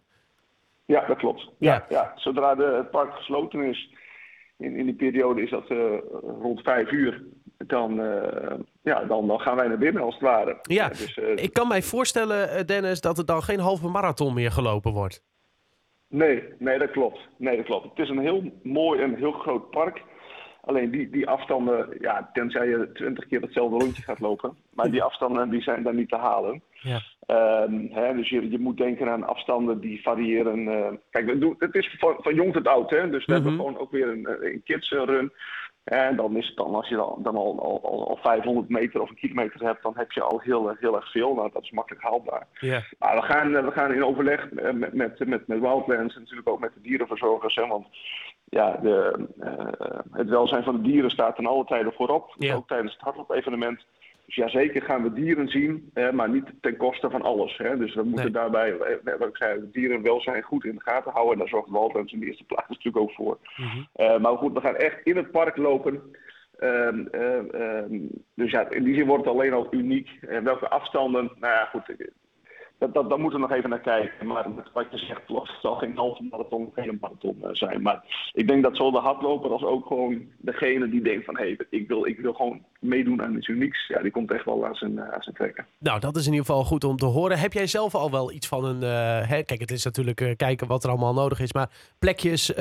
Ja, 0.87 1.05
dat 1.07 1.17
klopt. 1.17 1.49
Ja. 1.59 1.73
Ja, 1.73 1.85
ja. 1.89 2.13
Zodra 2.15 2.55
de, 2.55 2.63
het 2.63 2.91
park 2.91 3.13
gesloten 3.13 3.63
is, 3.63 3.93
in, 4.57 4.75
in 4.75 4.85
die 4.85 4.95
periode 4.95 5.41
is 5.41 5.49
dat 5.49 5.69
rond 6.41 6.61
vijf 6.61 6.91
uur. 6.91 7.23
Dan, 7.57 7.95
ja, 8.81 9.03
dan, 9.03 9.27
dan 9.27 9.39
gaan 9.39 9.55
wij 9.55 9.67
naar 9.67 9.77
binnen 9.77 10.03
als 10.03 10.13
het 10.13 10.23
ware. 10.23 10.57
Ja, 10.61 10.89
dus, 10.89 11.17
ik 11.17 11.53
kan 11.53 11.67
mij 11.67 11.81
voorstellen, 11.81 12.67
Dennis, 12.67 13.01
dat 13.01 13.17
het 13.17 13.27
dan 13.27 13.41
geen 13.41 13.59
halve 13.59 13.87
marathon 13.87 14.33
meer 14.33 14.51
gelopen 14.51 14.91
wordt. 14.91 15.23
Nee, 16.09 16.43
nee, 16.59 16.79
dat 16.79 16.91
klopt. 16.91 17.19
Nee, 17.37 17.55
dat 17.57 17.65
klopt. 17.65 17.89
Het 17.89 17.99
is 17.99 18.09
een 18.09 18.19
heel 18.19 18.51
mooi 18.63 19.01
en 19.01 19.15
heel 19.15 19.31
groot 19.31 19.69
park. 19.69 20.03
Alleen 20.61 20.91
die, 20.91 21.09
die 21.09 21.27
afstanden, 21.27 21.97
ja, 21.99 22.29
tenzij 22.33 22.67
je 22.67 22.91
twintig 22.93 23.27
keer 23.27 23.41
hetzelfde 23.41 23.77
rondje 23.77 24.03
gaat 24.03 24.19
lopen. 24.19 24.57
Maar 24.73 24.91
die 24.91 25.03
afstanden 25.03 25.49
die 25.49 25.61
zijn 25.61 25.83
daar 25.83 25.93
niet 25.93 26.09
te 26.09 26.17
halen. 26.17 26.61
Ja. 26.81 27.01
Um, 27.63 27.89
hè, 27.91 28.13
dus 28.15 28.29
je, 28.29 28.49
je 28.51 28.59
moet 28.59 28.77
denken 28.77 29.09
aan 29.09 29.27
afstanden 29.27 29.79
die 29.79 30.01
variëren. 30.01 30.59
Uh, 30.59 30.87
kijk, 31.09 31.55
het 31.59 31.75
is 31.75 31.95
van, 31.99 32.15
van 32.19 32.35
jong 32.35 32.53
tot 32.53 32.67
oud. 32.67 32.89
Hè? 32.89 33.09
Dus 33.09 33.25
we 33.25 33.33
mm 33.33 33.37
-hmm. 33.37 33.47
hebben 33.47 33.65
gewoon 33.65 33.77
ook 33.77 33.91
weer 33.91 34.07
een, 34.07 34.45
een 34.45 34.61
kids 34.63 34.89
run. 34.89 35.31
En 35.87 36.15
dan 36.15 36.37
is 36.37 36.47
het 36.47 36.55
dan, 36.55 36.75
als 36.75 36.87
je 36.87 36.95
dan, 36.95 37.19
dan 37.23 37.35
al, 37.35 37.59
al, 37.61 38.07
al 38.07 38.19
500 38.21 38.69
meter 38.69 39.01
of 39.01 39.09
een 39.09 39.15
kilometer 39.15 39.63
hebt, 39.63 39.83
dan 39.83 39.93
heb 39.95 40.11
je 40.11 40.21
al 40.21 40.39
heel, 40.39 40.75
heel 40.79 40.95
erg 40.95 41.11
veel. 41.11 41.33
Nou, 41.33 41.49
dat 41.53 41.63
is 41.63 41.71
makkelijk 41.71 42.03
haalbaar. 42.03 42.47
Yeah. 42.59 42.81
Maar 42.99 43.15
we 43.15 43.21
gaan, 43.21 43.51
we 43.65 43.71
gaan 43.71 43.93
in 43.93 44.05
overleg 44.05 44.51
met, 44.51 44.93
met, 44.93 45.27
met, 45.27 45.47
met 45.47 45.59
Wildlands 45.59 46.15
en 46.15 46.21
natuurlijk 46.21 46.49
ook 46.49 46.59
met 46.59 46.73
de 46.73 46.81
dierenverzorgers. 46.81 47.55
Hè, 47.55 47.67
want 47.67 47.87
ja, 48.45 48.79
de, 48.81 49.27
uh, 49.39 50.17
het 50.19 50.29
welzijn 50.29 50.63
van 50.63 50.75
de 50.75 50.81
dieren 50.81 51.09
staat 51.09 51.35
ten 51.35 51.45
alle 51.45 51.65
tijden 51.65 51.93
voorop. 51.93 52.35
Yeah. 52.37 52.55
Ook 52.55 52.67
tijdens 52.67 52.93
het 52.93 53.01
hardloop-evenement. 53.01 53.85
Dus 54.27 54.35
ja, 54.35 54.49
zeker 54.49 54.81
gaan 54.81 55.03
we 55.03 55.13
dieren 55.13 55.47
zien, 55.47 55.89
eh, 55.93 56.11
maar 56.11 56.29
niet 56.29 56.45
ten 56.61 56.77
koste 56.77 57.09
van 57.09 57.21
alles. 57.21 57.57
Hè. 57.57 57.77
Dus 57.77 57.95
we 57.95 58.03
moeten 58.03 58.23
Nee. 58.23 58.33
daarbij, 58.33 58.77
eh, 58.77 59.19
wat 59.19 59.27
ik 59.27 59.37
zei, 59.37 59.59
dierenwelzijn 59.71 60.41
goed 60.43 60.65
in 60.65 60.75
de 60.75 60.81
gaten 60.81 61.11
houden. 61.11 61.33
En 61.33 61.39
daar 61.39 61.47
zorgt 61.47 61.69
Wildlands 61.69 62.13
in 62.13 62.19
de 62.19 62.25
eerste 62.25 62.43
plaats 62.43 62.69
natuurlijk 62.69 63.03
ook 63.03 63.11
voor. 63.11 63.37
Mhm. 63.57 63.77
Uh, 63.95 64.19
maar 64.19 64.37
goed, 64.37 64.53
we 64.53 64.61
gaan 64.61 64.75
echt 64.75 64.99
in 65.03 65.15
het 65.15 65.31
park 65.31 65.57
lopen. 65.57 66.01
Um, 66.59 67.07
um, 67.11 67.49
um, 67.55 68.09
dus 68.33 68.51
ja, 68.51 68.69
in 68.69 68.83
die 68.83 68.95
zin 68.95 69.05
wordt 69.05 69.25
het 69.25 69.33
alleen 69.33 69.53
al 69.53 69.67
uniek. 69.71 70.09
En 70.21 70.43
welke 70.43 70.69
afstanden, 70.69 71.31
nou 71.39 71.53
ja, 71.53 71.65
goed. 71.65 71.95
Dat, 72.79 72.93
dat, 72.93 73.09
daar 73.09 73.19
moeten 73.19 73.39
we 73.39 73.47
nog 73.47 73.57
even 73.57 73.69
naar 73.69 73.79
kijken. 73.79 74.27
Maar 74.27 74.45
wat 74.73 74.85
je 74.91 74.97
zegt, 74.97 75.25
klopt. 75.25 75.47
Het 75.47 75.61
zal 75.61 75.75
geen 75.75 75.95
halve 75.95 76.23
marathon, 76.23 76.71
geen 76.75 76.97
marathon 77.01 77.37
uh, 77.43 77.49
zijn. 77.51 77.81
Maar 77.81 78.03
ik 78.33 78.47
denk 78.47 78.63
dat 78.63 78.75
zowel 78.75 78.91
de 78.91 78.99
hardloper 78.99 79.51
als 79.51 79.63
ook 79.63 79.85
gewoon 79.85 80.21
degene 80.37 80.89
die 80.89 81.01
denkt 81.01 81.25
van... 81.25 81.37
hé, 81.37 81.43
hey, 81.43 81.57
ik, 81.69 81.87
wil, 81.87 82.05
ik 82.05 82.19
wil 82.19 82.33
gewoon 82.33 82.63
meedoen 82.79 83.21
aan 83.21 83.37
iets 83.37 83.47
unieks. 83.47 83.87
Ja, 83.87 84.01
die 84.01 84.11
komt 84.11 84.31
echt 84.31 84.45
wel 84.45 84.65
aan 84.65 84.75
zijn, 84.75 85.01
aan 85.01 85.21
zijn 85.21 85.35
trekken. 85.35 85.65
Nou, 85.79 85.99
dat 85.99 86.15
is 86.15 86.25
in 86.25 86.31
ieder 86.31 86.45
geval 86.45 86.63
goed 86.63 86.83
om 86.83 86.97
te 86.97 87.05
horen. 87.05 87.39
Heb 87.39 87.53
jij 87.53 87.67
zelf 87.67 87.95
al 87.95 88.11
wel 88.11 88.31
iets 88.31 88.47
van 88.47 88.65
een... 88.65 88.81
Uh, 88.81 89.29
hè, 89.29 89.43
kijk, 89.43 89.59
het 89.59 89.71
is 89.71 89.83
natuurlijk 89.83 90.33
kijken 90.37 90.67
wat 90.67 90.83
er 90.83 90.89
allemaal 90.89 91.13
nodig 91.13 91.39
is. 91.39 91.53
Maar 91.53 91.69
plekjes 91.99 92.53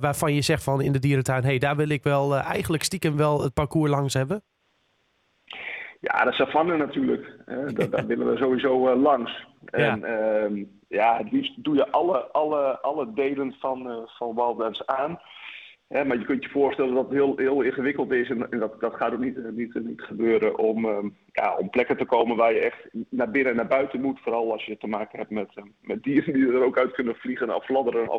waarvan 0.00 0.34
je 0.34 0.42
zegt 0.42 0.62
van 0.62 0.80
in 0.80 0.92
de 0.92 0.98
dierentuin... 0.98 1.42
hé, 1.42 1.48
hey, 1.48 1.58
daar 1.58 1.76
wil 1.76 1.88
ik 1.88 2.02
wel 2.02 2.36
eigenlijk 2.36 2.82
stiekem 2.82 3.16
wel 3.16 3.42
het 3.42 3.54
parcours 3.54 3.90
langs 3.90 4.14
hebben? 4.14 4.42
Ja, 6.00 6.24
de 6.24 6.32
savanne 6.32 6.76
natuurlijk. 6.76 7.36
Hè. 7.46 7.64
Daar, 7.72 7.90
daar 7.90 8.06
willen 8.06 8.30
we 8.30 8.36
sowieso 8.36 8.88
uh, 8.88 9.02
langs. 9.02 9.46
En 9.64 10.00
ja. 10.00 10.48
Uh, 10.48 10.66
ja, 10.88 11.16
het 11.16 11.32
liefst 11.32 11.64
doe 11.64 11.74
je 11.74 11.90
alle, 11.90 12.18
alle, 12.18 12.80
alle 12.80 13.12
delen 13.12 13.54
van, 13.58 13.90
uh, 13.90 13.96
van 14.06 14.34
Wildlands 14.34 14.86
aan. 14.86 15.20
Hè, 15.94 16.04
maar 16.04 16.18
je 16.18 16.24
kunt 16.24 16.44
je 16.44 16.50
voorstellen 16.50 16.94
dat 16.94 17.04
het 17.04 17.12
heel, 17.12 17.36
heel 17.36 17.60
ingewikkeld 17.62 18.12
is. 18.12 18.30
En, 18.30 18.50
en 18.50 18.58
dat, 18.58 18.80
dat 18.80 18.94
gaat 18.94 19.12
ook 19.12 19.18
niet, 19.18 19.52
niet, 19.52 19.74
niet 19.74 20.00
gebeuren 20.00 20.58
om, 20.58 20.84
uh, 20.84 20.98
ja, 21.32 21.56
om 21.56 21.70
plekken 21.70 21.96
te 21.96 22.04
komen 22.04 22.36
waar 22.36 22.52
je 22.52 22.60
echt 22.60 22.88
naar 23.08 23.30
binnen 23.30 23.50
en 23.50 23.56
naar 23.56 23.66
buiten 23.66 24.00
moet. 24.00 24.20
Vooral 24.20 24.52
als 24.52 24.64
je 24.64 24.76
te 24.76 24.86
maken 24.86 25.18
hebt 25.18 25.30
met, 25.30 25.48
uh, 25.54 25.64
met 25.80 26.02
dieren 26.02 26.32
die 26.32 26.46
er 26.46 26.64
ook 26.64 26.78
uit 26.78 26.92
kunnen 26.92 27.14
vliegen, 27.14 27.54
of, 27.54 27.68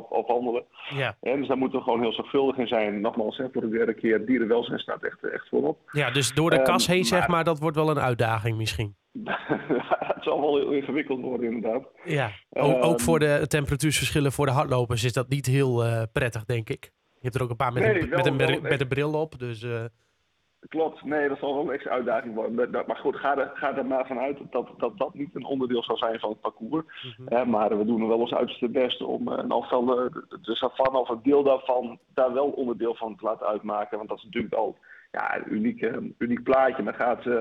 of 0.10 0.28
wandelen. 0.28 0.64
Ja. 0.96 1.16
Dus 1.20 1.48
daar 1.48 1.58
moeten 1.58 1.78
we 1.78 1.84
gewoon 1.84 2.02
heel 2.02 2.14
zorgvuldig 2.14 2.58
in 2.58 2.68
zijn. 2.68 3.02
Nogmaals, 3.02 3.38
hè, 3.38 3.46
voor 3.52 3.62
de 3.62 3.70
derde 3.70 3.94
keer, 3.94 4.26
dierenwelzijn 4.26 4.80
staat 4.80 5.04
echt, 5.04 5.24
echt 5.24 5.50
voorop. 5.50 5.80
Ja, 5.92 6.12
dus 6.12 6.34
door 6.34 6.50
de 6.50 6.62
kas 6.62 6.88
heen, 6.88 6.98
um, 6.98 7.04
zeg 7.04 7.28
maar, 7.28 7.44
dat 7.44 7.60
wordt 7.60 7.76
wel 7.76 7.90
een 7.90 8.00
uitdaging 8.00 8.58
misschien. 8.58 8.96
het 10.16 10.24
zal 10.24 10.42
wel 10.42 10.56
heel 10.56 10.72
ingewikkeld 10.72 11.22
worden, 11.22 11.52
inderdaad. 11.52 11.84
Ja, 12.04 12.32
ook, 12.50 12.84
ook 12.84 13.00
voor 13.00 13.20
de 13.20 13.48
temperatuursverschillen 13.48 14.32
voor 14.32 14.46
de 14.46 14.52
hardlopers 14.52 15.04
is 15.04 15.14
dat 15.14 15.30
niet 15.30 15.46
heel 15.46 15.86
uh, 15.86 16.02
prettig, 16.14 16.46
denk 16.46 16.70
ik. 16.70 16.92
Je 17.22 17.28
hebt 17.28 17.36
er 17.36 17.44
ook 17.44 17.50
een 17.50 17.56
paar 17.56 17.74
met, 17.74 17.84
nee, 17.84 18.02
een, 18.02 18.10
met, 18.10 18.26
een, 18.26 18.62
met 18.62 18.82
een 18.82 18.88
bril 18.88 19.14
op, 19.14 19.40
dus... 19.40 19.64
Uh... 19.64 19.84
Klopt, 20.68 21.04
nee, 21.04 21.28
dat 21.28 21.38
zal 21.38 21.54
wel 21.54 21.64
een 21.64 21.74
extra 21.74 21.92
uitdaging 21.92 22.34
worden. 22.34 22.72
Maar 22.88 22.96
goed, 22.96 23.16
ga 23.16 23.38
er, 23.38 23.52
ga 23.54 23.78
er 23.78 23.86
maar 23.86 24.08
vanuit 24.08 24.38
dat, 24.50 24.70
dat 24.78 24.98
dat 24.98 25.14
niet 25.14 25.36
een 25.36 25.46
onderdeel 25.46 25.84
zal 25.84 25.98
zijn 25.98 26.20
van 26.20 26.30
het 26.30 26.40
parcours. 26.40 26.86
Mhm. 26.86 27.22
Mm 27.22 27.28
-hmm. 27.28 27.38
eh, 27.38 27.46
maar 27.46 27.78
we 27.78 27.86
doen 27.86 28.02
er 28.02 28.08
wel 28.08 28.20
ons 28.20 28.34
uiterste 28.34 28.70
best 28.70 29.02
om 29.02 29.30
uh, 29.30 29.38
in 29.38 29.52
afval 29.52 29.86
de, 29.86 30.26
de 30.42 30.56
savanne 30.56 30.98
of 30.98 31.10
een 31.10 31.20
deel 31.24 31.44
daarvan 31.44 32.00
daar 32.14 32.34
wel 32.34 32.50
onderdeel 32.50 32.96
van 32.96 33.16
te 33.16 33.26
laten 33.26 33.48
uitmaken. 33.48 33.98
Want 33.98 34.10
dat 34.10 34.18
is 34.18 34.24
natuurlijk 34.24 34.54
al 34.54 34.78
ja, 35.12 35.36
een 35.36 35.54
uniek, 35.54 35.82
een 35.82 36.16
uniek 36.18 36.44
plaatje. 36.44 36.84
Daar 36.84 36.94
gaat, 36.94 37.26
uh, 37.26 37.34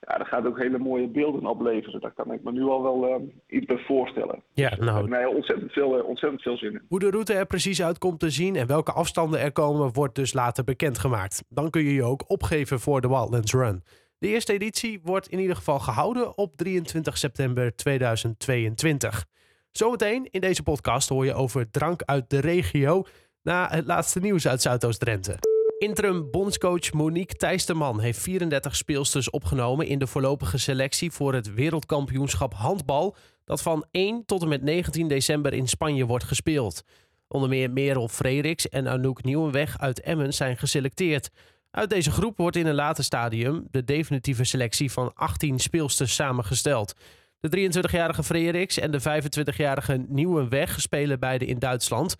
ja, 0.00 0.16
daar 0.16 0.26
gaat 0.26 0.46
ook 0.46 0.58
hele 0.58 0.78
mooie 0.78 1.08
beelden 1.08 1.46
opleveren. 1.46 2.00
Daar 2.00 2.12
kan 2.12 2.32
ik 2.32 2.42
me 2.42 2.52
nu 2.52 2.62
al 2.62 2.82
wel 2.82 3.08
uh, 3.08 3.28
iets 3.46 3.66
bij 3.66 3.78
voorstellen. 3.78 4.42
Ja, 4.52 4.68
dus, 4.68 4.78
nou. 4.78 5.08
Nee, 5.08 5.28
ontzettend 5.28 5.72
veel, 5.72 5.98
uh, 5.98 6.04
ontzettend 6.04 6.42
veel 6.42 6.56
zin 6.56 6.72
in. 6.72 6.82
Hoe 6.88 6.98
de 6.98 7.10
route 7.10 7.34
er 7.34 7.46
precies 7.46 7.82
uitkomt 7.82 8.20
te 8.20 8.30
zien 8.30 8.56
en 8.56 8.66
welke 8.66 8.92
afstanden 8.92 9.40
er 9.40 9.52
komen, 9.52 9.92
wordt 9.92 10.14
dus 10.14 10.32
later 10.32 10.64
bekendgemaakt. 10.64 11.44
Dan 11.48 11.70
kun 11.70 11.82
je 11.82 11.94
je 11.94 12.04
ook 12.04 12.30
opgeven 12.30 12.80
voor 12.80 13.00
de 13.00 13.08
Wildlands 13.08 13.52
Run. 13.52 13.82
De 14.18 14.28
eerste 14.28 14.52
editie 14.52 15.00
wordt 15.02 15.28
in 15.28 15.38
ieder 15.38 15.56
geval 15.56 15.78
gehouden 15.78 16.38
op 16.38 16.56
23 16.56 17.18
september 17.18 17.76
2022. 17.76 19.24
Zometeen 19.72 20.28
in 20.30 20.40
deze 20.40 20.62
podcast 20.62 21.08
hoor 21.08 21.24
je 21.24 21.34
over 21.34 21.70
drank 21.70 22.02
uit 22.04 22.30
de 22.30 22.40
regio 22.40 23.04
na 23.42 23.68
het 23.70 23.86
laatste 23.86 24.20
nieuws 24.20 24.48
uit 24.48 24.62
Zuidoost-Drenthe. 24.62 25.51
Interim 25.82 26.30
bondscoach 26.30 26.92
Monique 26.92 27.36
Thijsterman 27.36 28.00
heeft 28.00 28.18
34 28.18 28.76
speelsters 28.76 29.30
opgenomen 29.30 29.86
in 29.86 29.98
de 29.98 30.06
voorlopige 30.06 30.58
selectie 30.58 31.10
voor 31.10 31.34
het 31.34 31.54
wereldkampioenschap 31.54 32.54
handbal 32.54 33.16
dat 33.44 33.62
van 33.62 33.84
1 33.90 34.24
tot 34.26 34.42
en 34.42 34.48
met 34.48 34.62
19 34.62 35.08
december 35.08 35.52
in 35.52 35.68
Spanje 35.68 36.06
wordt 36.06 36.24
gespeeld. 36.24 36.82
Onder 37.28 37.48
meer 37.48 37.70
Merel 37.70 38.08
Frederiks 38.08 38.68
en 38.68 38.88
Anouk 38.88 39.22
Nieuwenweg 39.22 39.78
uit 39.78 40.00
Emmen 40.00 40.34
zijn 40.34 40.56
geselecteerd. 40.56 41.30
Uit 41.70 41.90
deze 41.90 42.10
groep 42.10 42.36
wordt 42.36 42.56
in 42.56 42.66
een 42.66 42.74
later 42.74 43.04
stadium 43.04 43.66
de 43.70 43.84
definitieve 43.84 44.44
selectie 44.44 44.92
van 44.92 45.14
18 45.14 45.58
speelsters 45.58 46.14
samengesteld. 46.14 46.94
De 47.40 47.70
23-jarige 47.70 48.22
Frederiks 48.22 48.78
en 48.78 48.90
de 48.90 49.00
25-jarige 49.00 50.04
Nieuwenweg 50.08 50.80
spelen 50.80 51.20
beide 51.20 51.46
in 51.46 51.58
Duitsland. 51.58 52.16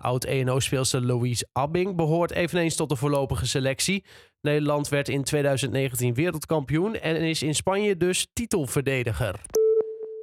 Oud-ENO-speelster 0.00 1.04
Louise 1.04 1.48
Abbing 1.52 1.96
behoort 1.96 2.30
eveneens 2.30 2.76
tot 2.76 2.88
de 2.88 2.96
voorlopige 2.96 3.46
selectie. 3.46 4.04
Nederland 4.40 4.88
werd 4.88 5.08
in 5.08 5.24
2019 5.24 6.14
wereldkampioen 6.14 7.00
en 7.00 7.16
is 7.16 7.42
in 7.42 7.54
Spanje 7.54 7.96
dus 7.96 8.28
titelverdediger. 8.32 9.40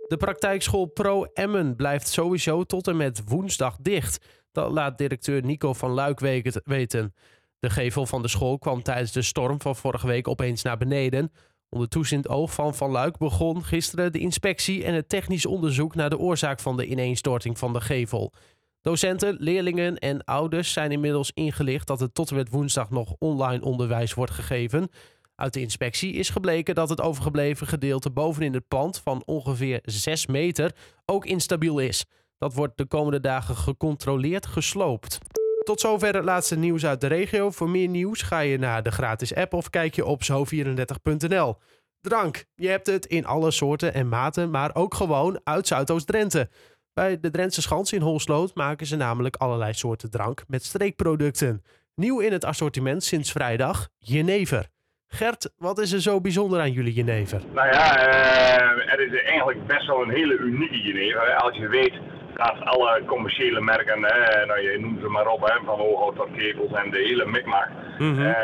De 0.07 0.17
praktijkschool 0.17 0.85
Pro 0.85 1.23
Emmen 1.23 1.75
blijft 1.75 2.07
sowieso 2.07 2.63
tot 2.63 2.87
en 2.87 2.97
met 2.97 3.21
woensdag 3.25 3.77
dicht. 3.81 4.25
Dat 4.51 4.71
laat 4.71 4.97
directeur 4.97 5.45
Nico 5.45 5.73
van 5.73 5.91
Luik 5.91 6.19
weten. 6.19 7.13
De 7.59 7.69
gevel 7.69 8.05
van 8.05 8.21
de 8.21 8.27
school 8.27 8.57
kwam 8.57 8.83
tijdens 8.83 9.11
de 9.11 9.21
storm 9.21 9.61
van 9.61 9.75
vorige 9.75 10.07
week 10.07 10.27
opeens 10.27 10.61
naar 10.61 10.77
beneden. 10.77 11.31
Onder 11.69 11.87
toezicht 11.87 12.27
oog 12.27 12.53
van 12.53 12.75
Van 12.75 12.91
Luik 12.91 13.17
begon 13.17 13.63
gisteren 13.63 14.11
de 14.11 14.19
inspectie 14.19 14.83
en 14.83 14.93
het 14.93 15.09
technisch 15.09 15.45
onderzoek 15.45 15.95
naar 15.95 16.09
de 16.09 16.17
oorzaak 16.17 16.59
van 16.59 16.77
de 16.77 16.85
ineenstorting 16.85 17.57
van 17.57 17.73
de 17.73 17.81
gevel. 17.81 18.33
Docenten, 18.83 19.35
leerlingen 19.39 19.97
en 19.97 20.23
ouders 20.23 20.73
zijn 20.73 20.91
inmiddels 20.91 21.31
ingelicht 21.33 21.87
dat 21.87 22.01
er 22.01 22.11
tot 22.11 22.29
en 22.29 22.35
met 22.35 22.49
woensdag 22.49 22.89
nog 22.89 23.15
online 23.19 23.63
onderwijs 23.63 24.13
wordt 24.13 24.31
gegeven. 24.31 24.89
Uit 25.35 25.53
de 25.53 25.61
inspectie 25.61 26.13
is 26.13 26.29
gebleken 26.29 26.75
dat 26.75 26.89
het 26.89 27.01
overgebleven 27.01 27.67
gedeelte 27.67 28.11
bovenin 28.11 28.53
het 28.53 28.67
pand 28.67 28.99
van 28.99 29.23
ongeveer 29.25 29.79
6 29.83 30.25
meter 30.25 30.75
ook 31.05 31.25
instabiel 31.25 31.79
is. 31.79 32.05
Dat 32.37 32.53
wordt 32.53 32.77
de 32.77 32.85
komende 32.85 33.19
dagen 33.19 33.55
gecontroleerd 33.55 34.45
gesloopt. 34.45 35.17
Tot 35.63 35.79
zover 35.79 36.15
het 36.15 36.25
laatste 36.25 36.57
nieuws 36.57 36.85
uit 36.85 37.01
de 37.01 37.07
regio. 37.07 37.51
Voor 37.51 37.69
meer 37.69 37.89
nieuws 37.89 38.21
ga 38.21 38.39
je 38.39 38.57
naar 38.57 38.83
de 38.83 38.91
gratis 38.91 39.35
app 39.35 39.53
of 39.53 39.69
kijk 39.69 39.95
je 39.95 40.05
op 40.05 40.23
zo34.nl. 40.23 41.55
Drank. 42.01 42.45
Je 42.55 42.67
hebt 42.67 42.87
het 42.87 43.05
in 43.05 43.25
alle 43.25 43.51
soorten 43.51 43.93
en 43.93 44.09
maten, 44.09 44.49
maar 44.49 44.75
ook 44.75 44.93
gewoon 44.93 45.39
uit 45.43 45.67
Zuidoost-Drenthe. 45.67 46.49
Bij 46.93 47.19
de 47.19 47.31
Drentse 47.31 47.61
Schans 47.61 47.93
in 47.93 48.01
Holsloot 48.01 48.55
maken 48.55 48.85
ze 48.85 48.95
namelijk 48.95 49.35
allerlei 49.35 49.73
soorten 49.73 50.11
drank 50.11 50.43
met 50.47 50.63
streekproducten. 50.63 51.63
Nieuw 51.95 52.19
in 52.19 52.31
het 52.31 52.45
assortiment 52.45 53.03
sinds 53.03 53.31
vrijdag, 53.31 53.89
jenever. 53.97 54.67
Gert, 55.07 55.53
wat 55.57 55.79
is 55.79 55.91
er 55.91 56.01
zo 56.01 56.21
bijzonder 56.21 56.59
aan 56.59 56.71
jullie 56.71 56.93
jenever? 56.93 57.41
Nou 57.53 57.67
ja, 57.67 57.97
uh, 57.97 58.93
er 58.93 58.99
is 58.99 59.23
eigenlijk 59.23 59.67
best 59.67 59.87
wel 59.87 60.01
een 60.01 60.09
hele 60.09 60.37
unieke 60.37 60.81
jenever. 60.81 61.35
Als 61.35 61.57
je 61.57 61.67
weet 61.67 61.93
dat 62.33 62.61
alle 62.63 63.03
commerciële 63.05 63.61
merken, 63.61 64.03
hè, 64.03 64.45
nou, 64.45 64.61
je 64.61 64.79
noemt 64.79 64.99
ze 65.01 65.07
maar 65.07 65.27
op, 65.27 65.41
hè, 65.41 65.65
van 65.65 65.79
Hooghout 65.79 66.15
tot 66.15 66.37
Kevels 66.37 66.71
en 66.71 66.91
de 66.91 66.97
hele 66.97 67.25
mikmak. 67.25 67.69
Mm 67.97 68.15
-hmm. 68.15 68.35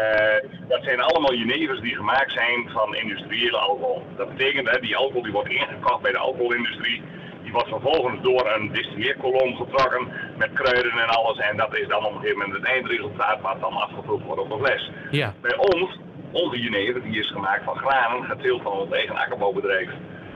dat 0.68 0.84
zijn 0.84 1.02
allemaal 1.02 1.34
jenevers 1.34 1.82
die 1.82 1.96
gemaakt 1.96 2.32
zijn 2.32 2.70
van 2.70 2.96
industriële 2.96 3.58
alcohol. 3.58 4.04
Dat 4.18 4.30
betekent, 4.36 4.70
hè, 4.70 4.80
die 4.80 4.96
alcohol 4.96 5.24
die 5.24 5.32
wordt 5.32 5.50
ingekocht 5.50 6.02
bij 6.02 6.12
de 6.12 6.18
alcoholindustrie. 6.18 7.02
Die 7.50 7.58
wordt 7.58 7.82
vervolgens 7.82 8.22
door 8.22 8.52
een 8.56 8.72
distilleerkolom 8.72 9.56
getrokken 9.56 10.08
met 10.38 10.54
kruiden 10.54 10.92
en 10.92 11.10
alles. 11.10 11.38
En 11.38 11.58
dat 11.58 11.78
is 11.78 11.88
dan 11.88 12.06
op 12.06 12.14
een 12.14 12.20
gegeven 12.20 12.38
moment 12.38 12.58
het 12.58 12.68
eindresultaat 12.68 13.42
wat 13.42 13.60
dan 13.60 13.74
afgevuld 13.74 14.24
wordt 14.24 14.42
op 14.42 14.52
een 14.52 14.66
fles. 14.66 14.92
Ja. 15.12 15.34
Bij 15.42 15.58
ons, 15.58 16.00
onze 16.32 16.60
jenever, 16.60 17.02
die 17.02 17.20
is 17.20 17.32
gemaakt 17.32 17.64
van 17.64 17.76
granen, 17.76 18.24
geteeld 18.24 18.62
van 18.62 18.72
ons 18.72 18.92
eigen 18.92 19.16
akkerbouwbedrijf. 19.16 19.90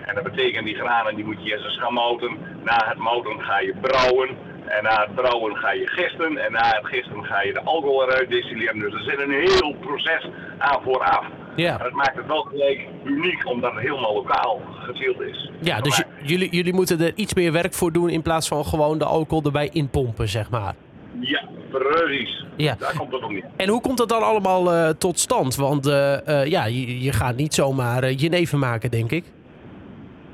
En 0.05 0.15
dat 0.15 0.23
betekent 0.23 0.65
die 0.65 0.75
granen 0.75 1.15
die 1.15 1.25
moet 1.25 1.43
je 1.43 1.51
eerst 1.51 1.65
eens 1.65 1.79
gaan 1.79 1.93
mouten. 1.93 2.37
Na 2.63 2.85
het 2.85 2.97
mouten 2.97 3.41
ga 3.41 3.59
je 3.59 3.75
brouwen. 3.81 4.29
En 4.65 4.83
na 4.83 5.01
het 5.05 5.15
brouwen 5.15 5.55
ga 5.55 5.71
je 5.71 5.87
gisten. 5.87 6.37
En 6.37 6.51
na 6.51 6.65
het 6.65 6.85
gisten 6.85 7.25
ga 7.25 7.41
je 7.41 7.53
de 7.53 7.63
alcohol 7.63 8.03
eruit 8.03 8.29
destilleren. 8.29 8.79
Dus 8.79 8.93
er 8.93 9.03
zit 9.03 9.19
een 9.19 9.39
heel 9.47 9.75
proces 9.79 10.27
aan 10.57 10.81
vooraf. 10.83 11.25
Ja. 11.55 11.77
En 11.77 11.83
dat 11.83 11.91
maakt 11.91 12.15
het 12.15 12.25
wel 12.27 12.41
gelijk 12.41 12.87
uniek 13.03 13.47
omdat 13.47 13.73
het 13.73 13.81
helemaal 13.81 14.13
lokaal 14.13 14.61
geteeld 14.79 15.21
is. 15.21 15.51
Ja, 15.61 15.81
dus 15.81 16.03
jullie, 16.23 16.55
jullie 16.55 16.73
moeten 16.73 17.01
er 17.01 17.11
iets 17.15 17.33
meer 17.33 17.51
werk 17.51 17.73
voor 17.73 17.91
doen 17.91 18.09
in 18.09 18.21
plaats 18.21 18.47
van 18.47 18.65
gewoon 18.65 18.97
de 18.97 19.05
alcohol 19.05 19.43
erbij 19.43 19.69
inpompen, 19.71 20.29
zeg 20.29 20.49
maar. 20.49 20.75
Ja, 21.19 21.43
precies. 21.69 22.45
Ja. 22.55 22.75
Daar 22.79 22.95
komt 22.97 23.11
het 23.11 23.23
op 23.23 23.31
neer. 23.31 23.43
En 23.55 23.69
hoe 23.69 23.81
komt 23.81 23.97
dat 23.97 24.09
dan 24.09 24.23
allemaal 24.23 24.73
uh, 24.73 24.89
tot 24.89 25.19
stand? 25.19 25.55
Want 25.55 25.87
uh, 25.87 26.17
uh, 26.27 26.45
ja, 26.45 26.65
je, 26.65 27.01
je, 27.01 27.11
gaat 27.11 27.35
niet 27.35 27.53
zomaar 27.53 28.11
jenever 28.11 28.57
maken, 28.57 28.91
denk 28.91 29.11
ik. 29.11 29.23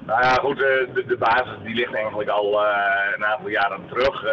Nou 0.09 0.21
ja, 0.21 0.33
goed, 0.33 0.57
de, 0.57 1.03
de 1.07 1.17
basis 1.17 1.57
die 1.63 1.75
ligt 1.75 1.93
eigenlijk 1.93 2.29
al 2.29 2.63
uh, 2.63 2.69
een 3.15 3.25
aantal 3.25 3.49
jaren 3.49 3.81
terug. 3.87 4.23
Uh, 4.23 4.31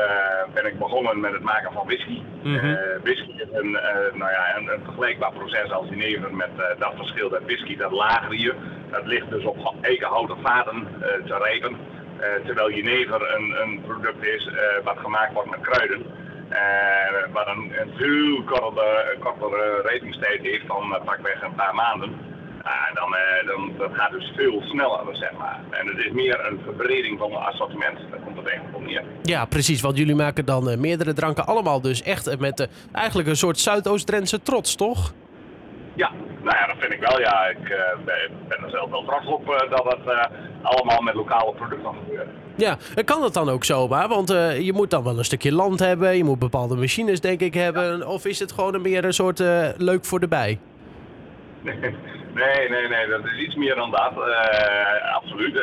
ben 0.55 0.67
ik 0.67 0.79
begonnen 0.79 1.21
met 1.21 1.33
het 1.33 1.43
maken 1.43 1.73
van 1.73 1.87
whisky. 1.87 2.23
Mm 2.43 2.59
-hmm. 2.59 2.71
uh, 2.71 2.79
whisky 3.03 3.33
is 3.37 3.49
een, 3.53 3.71
nou 4.13 4.31
ja, 4.31 4.57
een, 4.57 4.69
een, 4.69 4.85
vergelijkbaar 4.85 5.33
proces 5.33 5.71
als 5.71 5.89
jenever 5.89 6.35
met 6.35 6.51
dat 6.79 6.93
verschil 6.97 7.29
dat 7.29 7.43
whisky, 7.43 7.77
dat 7.77 7.93
lager 7.93 8.35
je. 8.35 8.55
Dat 8.91 9.07
ligt 9.07 9.31
dus 9.31 9.45
op 9.45 9.75
eikenhouten 9.81 10.37
vaten 10.43 10.89
te 11.27 11.39
rijpen. 11.43 11.77
terwijl 12.45 12.71
jenever 12.71 13.35
een, 13.37 13.57
een 13.63 13.81
product 13.87 14.25
is 14.25 14.51
wat 14.85 14.99
gemaakt 14.99 15.33
wordt 15.33 15.51
met 15.51 15.61
kruiden. 15.61 16.07
wat 17.33 17.47
een, 17.47 17.73
een 17.81 17.93
veel 17.97 18.43
kortere, 18.43 19.17
kortere 19.19 19.81
rijpingstijd 19.83 20.41
heeft 20.43 20.67
dan 20.67 20.99
pakweg 21.05 21.43
een 21.43 21.55
paar 21.55 21.75
maanden. 21.75 22.26
Dan, 22.95 23.15
uh, 23.15 23.47
dan 23.47 23.73
dat 23.79 23.91
gaat 23.93 24.11
dus 24.11 24.33
veel 24.37 24.63
sneller, 24.63 25.17
zeg 25.17 25.33
maar. 25.39 25.61
En 25.71 25.87
het 25.87 25.99
is 25.99 26.13
meer 26.13 26.47
een 26.47 26.61
verbreding 26.65 27.19
van 27.19 27.31
het 27.31 27.41
assortiment. 27.41 27.99
Daar 28.11 28.21
komt 28.25 28.37
het 28.37 28.47
eigenlijk 28.49 28.77
op 28.77 28.87
neer. 28.87 29.03
Ja, 29.23 29.45
precies. 29.45 29.81
Want 29.81 29.97
jullie 29.99 30.15
maken 30.15 30.45
dan 30.45 30.71
uh, 30.71 30.77
meerdere 30.77 31.13
dranken 31.13 31.47
allemaal 31.47 31.81
dus 31.81 32.03
echt 32.03 32.39
met 32.39 32.61
uh, 32.61 32.67
eigenlijk 32.93 33.29
een 33.29 33.37
soort 33.37 33.59
Zuidoost-Drentse 33.59 34.43
trots, 34.43 34.75
toch? 34.75 35.13
Ja, 35.95 36.11
nou 36.43 36.57
ja, 36.57 36.67
dat 36.67 36.77
vind 36.79 36.93
ik 36.93 37.01
wel. 37.01 37.21
Ja, 37.21 37.47
ik 37.47 37.63
ben, 38.05 38.31
ben 38.49 38.63
er 38.65 38.71
zelf 38.71 38.91
wel 38.91 39.05
trots 39.05 39.27
op 39.27 39.67
dat 39.71 39.85
het 39.85 40.29
allemaal 40.63 41.01
met 41.01 41.15
lokale 41.15 41.53
producten 41.55 41.95
gebeurt. 42.05 42.29
Ja, 42.57 42.77
en 42.95 43.05
kan 43.05 43.21
dat 43.21 43.35
dan 43.35 43.49
ook 43.49 43.65
zomaar? 43.65 44.09
Want 44.09 44.29
je 44.61 44.73
moet 44.75 44.91
dan 44.91 45.05
wel 45.05 45.19
een 45.19 45.25
stukje 45.25 45.53
land 45.53 45.79
hebben, 45.79 46.17
je 46.17 46.25
moet 46.25 46.39
bepaalde 46.39 46.77
machines 46.77 47.21
denk 47.21 47.41
ik 47.41 47.55
hebben. 47.55 48.09
Of 48.09 48.25
is 48.25 48.39
het 48.39 48.53
gewoon 48.53 48.83
meer 48.83 49.05
een 49.05 49.15
soort 49.15 49.39
leuk 49.77 50.05
voor 50.05 50.21
de 50.21 50.29
bij? 50.29 50.59
Nee, 52.37 52.69
nee, 52.69 52.89
nee, 52.89 53.07
dat 53.07 53.25
is 53.25 53.39
iets 53.39 53.55
meer 53.55 53.75
dan 53.75 53.91
dat. 53.91 54.13
Uh, 54.17 55.15
absoluut. 55.15 55.55
Uh, 55.55 55.63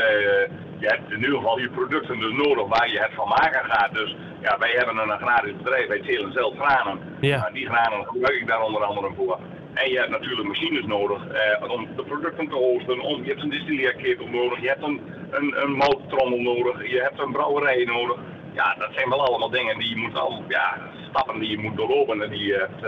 je 0.80 0.88
hebt 0.88 1.12
in 1.12 1.20
ieder 1.20 1.36
geval 1.36 1.60
je 1.60 1.70
producten 1.70 2.20
dus 2.20 2.32
nodig 2.32 2.68
waar 2.68 2.92
je 2.92 3.00
het 3.00 3.14
van 3.14 3.28
maken 3.28 3.64
gaat. 3.72 3.94
Dus 3.94 4.16
ja, 4.42 4.58
wij 4.58 4.74
hebben 4.78 4.98
een 4.98 5.12
agrarisch 5.12 5.58
bedrijf, 5.58 5.88
wij 5.88 6.00
telen 6.00 6.34
zelf 6.34 6.54
granen. 6.60 7.00
Ja. 7.20 7.38
Nou, 7.38 7.54
die 7.54 7.66
granen 7.66 8.06
gebruik 8.06 8.40
ik 8.40 8.48
daar 8.48 8.62
onder 8.62 8.84
andere 8.84 9.10
voor. 9.16 9.40
En 9.74 9.90
je 9.90 9.98
hebt 9.98 10.10
natuurlijk 10.10 10.48
machines 10.48 10.86
nodig 10.86 11.22
uh, 11.26 11.72
om 11.72 11.88
de 11.96 12.04
producten 12.04 12.48
te 12.50 12.58
oosten. 12.58 13.00
Om, 13.00 13.24
je 13.24 13.30
hebt 13.30 13.42
een 13.42 13.50
distilleerketel 13.50 14.28
nodig, 14.28 14.62
je 14.62 14.68
hebt 14.68 14.84
een, 14.84 15.02
een, 15.32 15.62
een 15.64 15.72
motortrommel 15.72 16.42
nodig, 16.42 16.92
je 16.92 17.02
hebt 17.02 17.20
een 17.20 17.32
brouwerij 17.32 17.84
nodig. 17.84 18.18
Ja, 18.54 18.76
dat 18.78 18.90
zijn 18.96 19.10
wel 19.10 19.26
allemaal 19.26 19.50
dingen 19.50 19.80
die 19.80 19.90
je 19.90 19.98
moet 19.98 20.20
al, 20.20 20.44
ja, 20.48 20.78
stappen 21.10 21.40
die 21.40 21.50
je 21.50 21.58
moet 21.58 21.78
doorlopen 21.78 22.22
en 22.22 22.30
die 22.30 22.46
je 22.46 22.68
hebt 22.68 22.86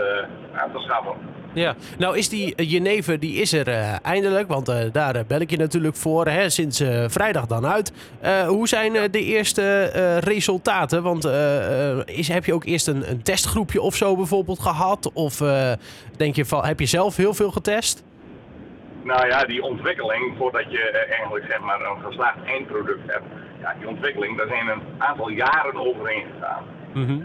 aan 0.60 0.72
te 0.72 0.78
schaffen. 0.78 1.14
Ja, 1.56 1.74
nou 1.98 2.16
is 2.16 2.28
die 2.28 2.64
Jenever, 2.64 3.20
die 3.20 3.40
is 3.40 3.52
er 3.52 3.68
uh, 3.68 3.94
eindelijk, 4.02 4.48
want 4.48 4.68
uh, 4.68 4.76
daar 4.92 5.24
bel 5.26 5.40
ik 5.40 5.50
je 5.50 5.56
natuurlijk 5.56 5.96
voor, 5.96 6.26
hè, 6.26 6.50
sinds 6.50 6.82
vrijdag 7.06 7.46
dan 7.46 7.66
uit. 7.66 7.92
hoe 8.46 8.68
zijn 8.68 9.10
de 9.10 9.24
eerste 9.24 9.84
resultaten? 10.20 11.02
Want 11.02 11.24
is, 12.04 12.28
heb 12.28 12.44
je 12.44 12.54
ook 12.54 12.64
eerst 12.64 12.86
een, 12.86 13.10
een, 13.10 13.22
testgroepje 13.22 13.80
of 13.80 13.94
zo 13.94 14.16
bijvoorbeeld 14.16 14.60
gehad? 14.60 15.10
Of 15.12 15.42
denk 16.16 16.36
je 16.36 16.44
van, 16.44 16.64
heb 16.64 16.80
je 16.80 16.86
zelf 16.86 17.16
heel 17.16 17.34
veel 17.34 17.50
getest? 17.50 18.04
Nou 19.02 19.26
ja, 19.26 19.44
die 19.44 19.62
ontwikkeling, 19.62 20.34
voordat 20.38 20.70
je 20.70 21.06
eigenlijk 21.08 21.44
zeg 21.48 21.60
maar 21.60 21.80
een 21.80 22.04
geslaagd 22.04 22.44
eindproduct 22.46 23.12
hebt, 23.12 23.24
ja, 23.60 23.74
die 23.78 23.88
ontwikkeling, 23.88 24.36
daar 24.36 24.48
zijn 24.48 24.68
een 24.68 24.82
aantal 24.98 25.28
jaren 25.28 25.76
overheen 25.76 26.24
gegaan. 26.34 26.64
Mm 26.92 27.06
-hmm. 27.06 27.20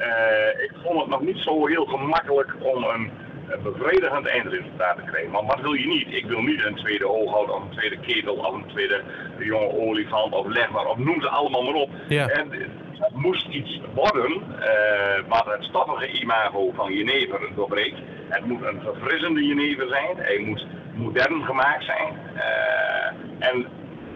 ik 0.64 0.72
vond 0.84 1.00
het 1.00 1.10
nog 1.10 1.22
niet 1.22 1.38
zo 1.38 1.68
heel 1.68 1.86
gemakkelijk 1.86 2.56
om 2.60 2.84
een 2.84 3.12
een 3.52 3.64
bevredigend 3.64 4.28
eindresultaat 4.28 4.96
te 4.96 5.04
krijgen. 5.04 5.32
Maar 5.32 5.46
wat 5.46 5.62
wil 5.62 5.74
je 5.74 5.88
niet? 5.88 6.08
Ik 6.14 6.26
wil 6.26 6.42
niet 6.42 6.66
een 6.66 6.76
tweede 6.76 7.06
hooghout 7.06 7.50
of 7.50 7.62
een 7.62 7.78
tweede 7.78 7.98
ketel 8.00 8.36
of 8.36 8.54
een 8.54 8.66
tweede 8.68 9.02
jonge 9.40 9.72
olifant 9.72 10.34
of 10.34 10.48
leg 10.48 10.70
maar 10.70 10.86
of 10.86 10.98
noem 10.98 11.22
ze 11.22 11.30
allemaal 11.30 11.64
maar 11.64 11.74
op. 11.74 11.90
Ja. 12.08 12.28
En 12.28 12.52
het 13.00 13.16
moest 13.16 13.48
iets 13.48 13.80
worden 13.94 14.32
uh, 14.32 15.28
wat 15.28 15.46
het 15.46 15.64
stoffige 15.64 16.12
imago 16.22 16.72
van 16.76 16.94
jenever 16.94 17.40
doorbreekt. 17.56 18.00
Het 18.30 18.46
moet 18.46 18.64
een 18.64 18.82
verfrissende 18.82 19.44
jenever 19.44 19.88
zijn. 19.88 20.18
Hij 20.18 20.38
moet 20.38 20.66
modern 20.96 21.44
gemaakt 21.44 21.86
zijn. 21.86 22.14
Uh, 22.36 23.50
en 23.50 23.66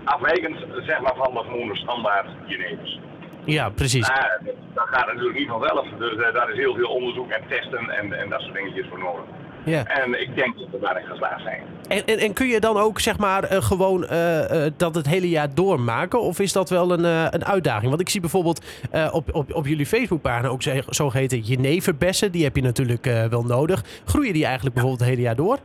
afwijkend 0.04 0.58
zeg 0.86 1.02
maar 1.02 1.16
van 1.16 1.34
de 1.34 1.40
gewone 1.40 1.76
standaard 1.76 2.28
jenevers. 2.46 3.00
Ja, 3.46 3.70
precies. 3.70 4.08
Maar 4.08 4.40
dat 4.74 4.88
gaat 4.88 5.08
natuurlijk 5.08 5.38
niet 5.38 5.48
vanzelf. 5.48 5.88
Dus 5.98 6.14
uh, 6.14 6.34
daar 6.34 6.50
is 6.50 6.58
heel 6.58 6.76
veel 6.76 6.90
onderzoek 6.90 7.30
en 7.30 7.42
testen 7.48 7.90
en, 7.90 8.14
en 8.14 8.30
dat 8.30 8.42
soort 8.42 8.54
dingetjes 8.54 8.88
voor 8.90 9.00
nodig. 9.00 9.24
Ja. 9.66 9.86
En 9.86 10.22
ik 10.22 10.36
denk 10.36 10.58
dat 10.58 10.68
we 10.72 10.80
daarin 10.80 11.06
geslaagd 11.06 11.42
zijn. 11.42 11.62
En, 11.88 12.06
en, 12.06 12.18
en 12.18 12.34
kun 12.34 12.48
je 12.48 12.60
dan 12.60 12.78
ook 12.78 13.00
zeg 13.00 13.18
maar 13.18 13.52
uh, 13.52 13.62
gewoon 13.62 14.04
uh, 14.04 14.40
uh, 14.40 14.72
dat 14.78 14.96
het 14.96 15.08
hele 15.08 15.30
jaar 15.30 15.54
doormaken? 15.54 16.22
Of 16.22 16.40
is 16.40 16.54
dat 16.54 16.70
wel 16.70 16.92
een, 16.92 17.04
een 17.34 17.46
uitdaging? 17.46 17.90
Want 17.90 18.02
ik 18.02 18.10
zie 18.10 18.22
bijvoorbeeld 18.22 18.66
op, 19.12 19.34
op, 19.34 19.54
op 19.54 19.68
jullie 19.68 19.86
Facebookpagina 19.86 20.48
ook 20.48 20.62
zogeheten 20.90 21.40
jeneverbessen. 21.40 22.32
Die 22.32 22.44
heb 22.44 22.56
je 22.56 22.62
natuurlijk 22.62 23.06
wel 23.30 23.44
nodig. 23.44 23.84
Groeien 24.06 24.34
die 24.34 24.46
eigenlijk 24.46 24.76
bijvoorbeeld 24.76 25.04
het 25.04 25.16
hele 25.16 25.28
jaar 25.28 25.36
door? 25.36 25.58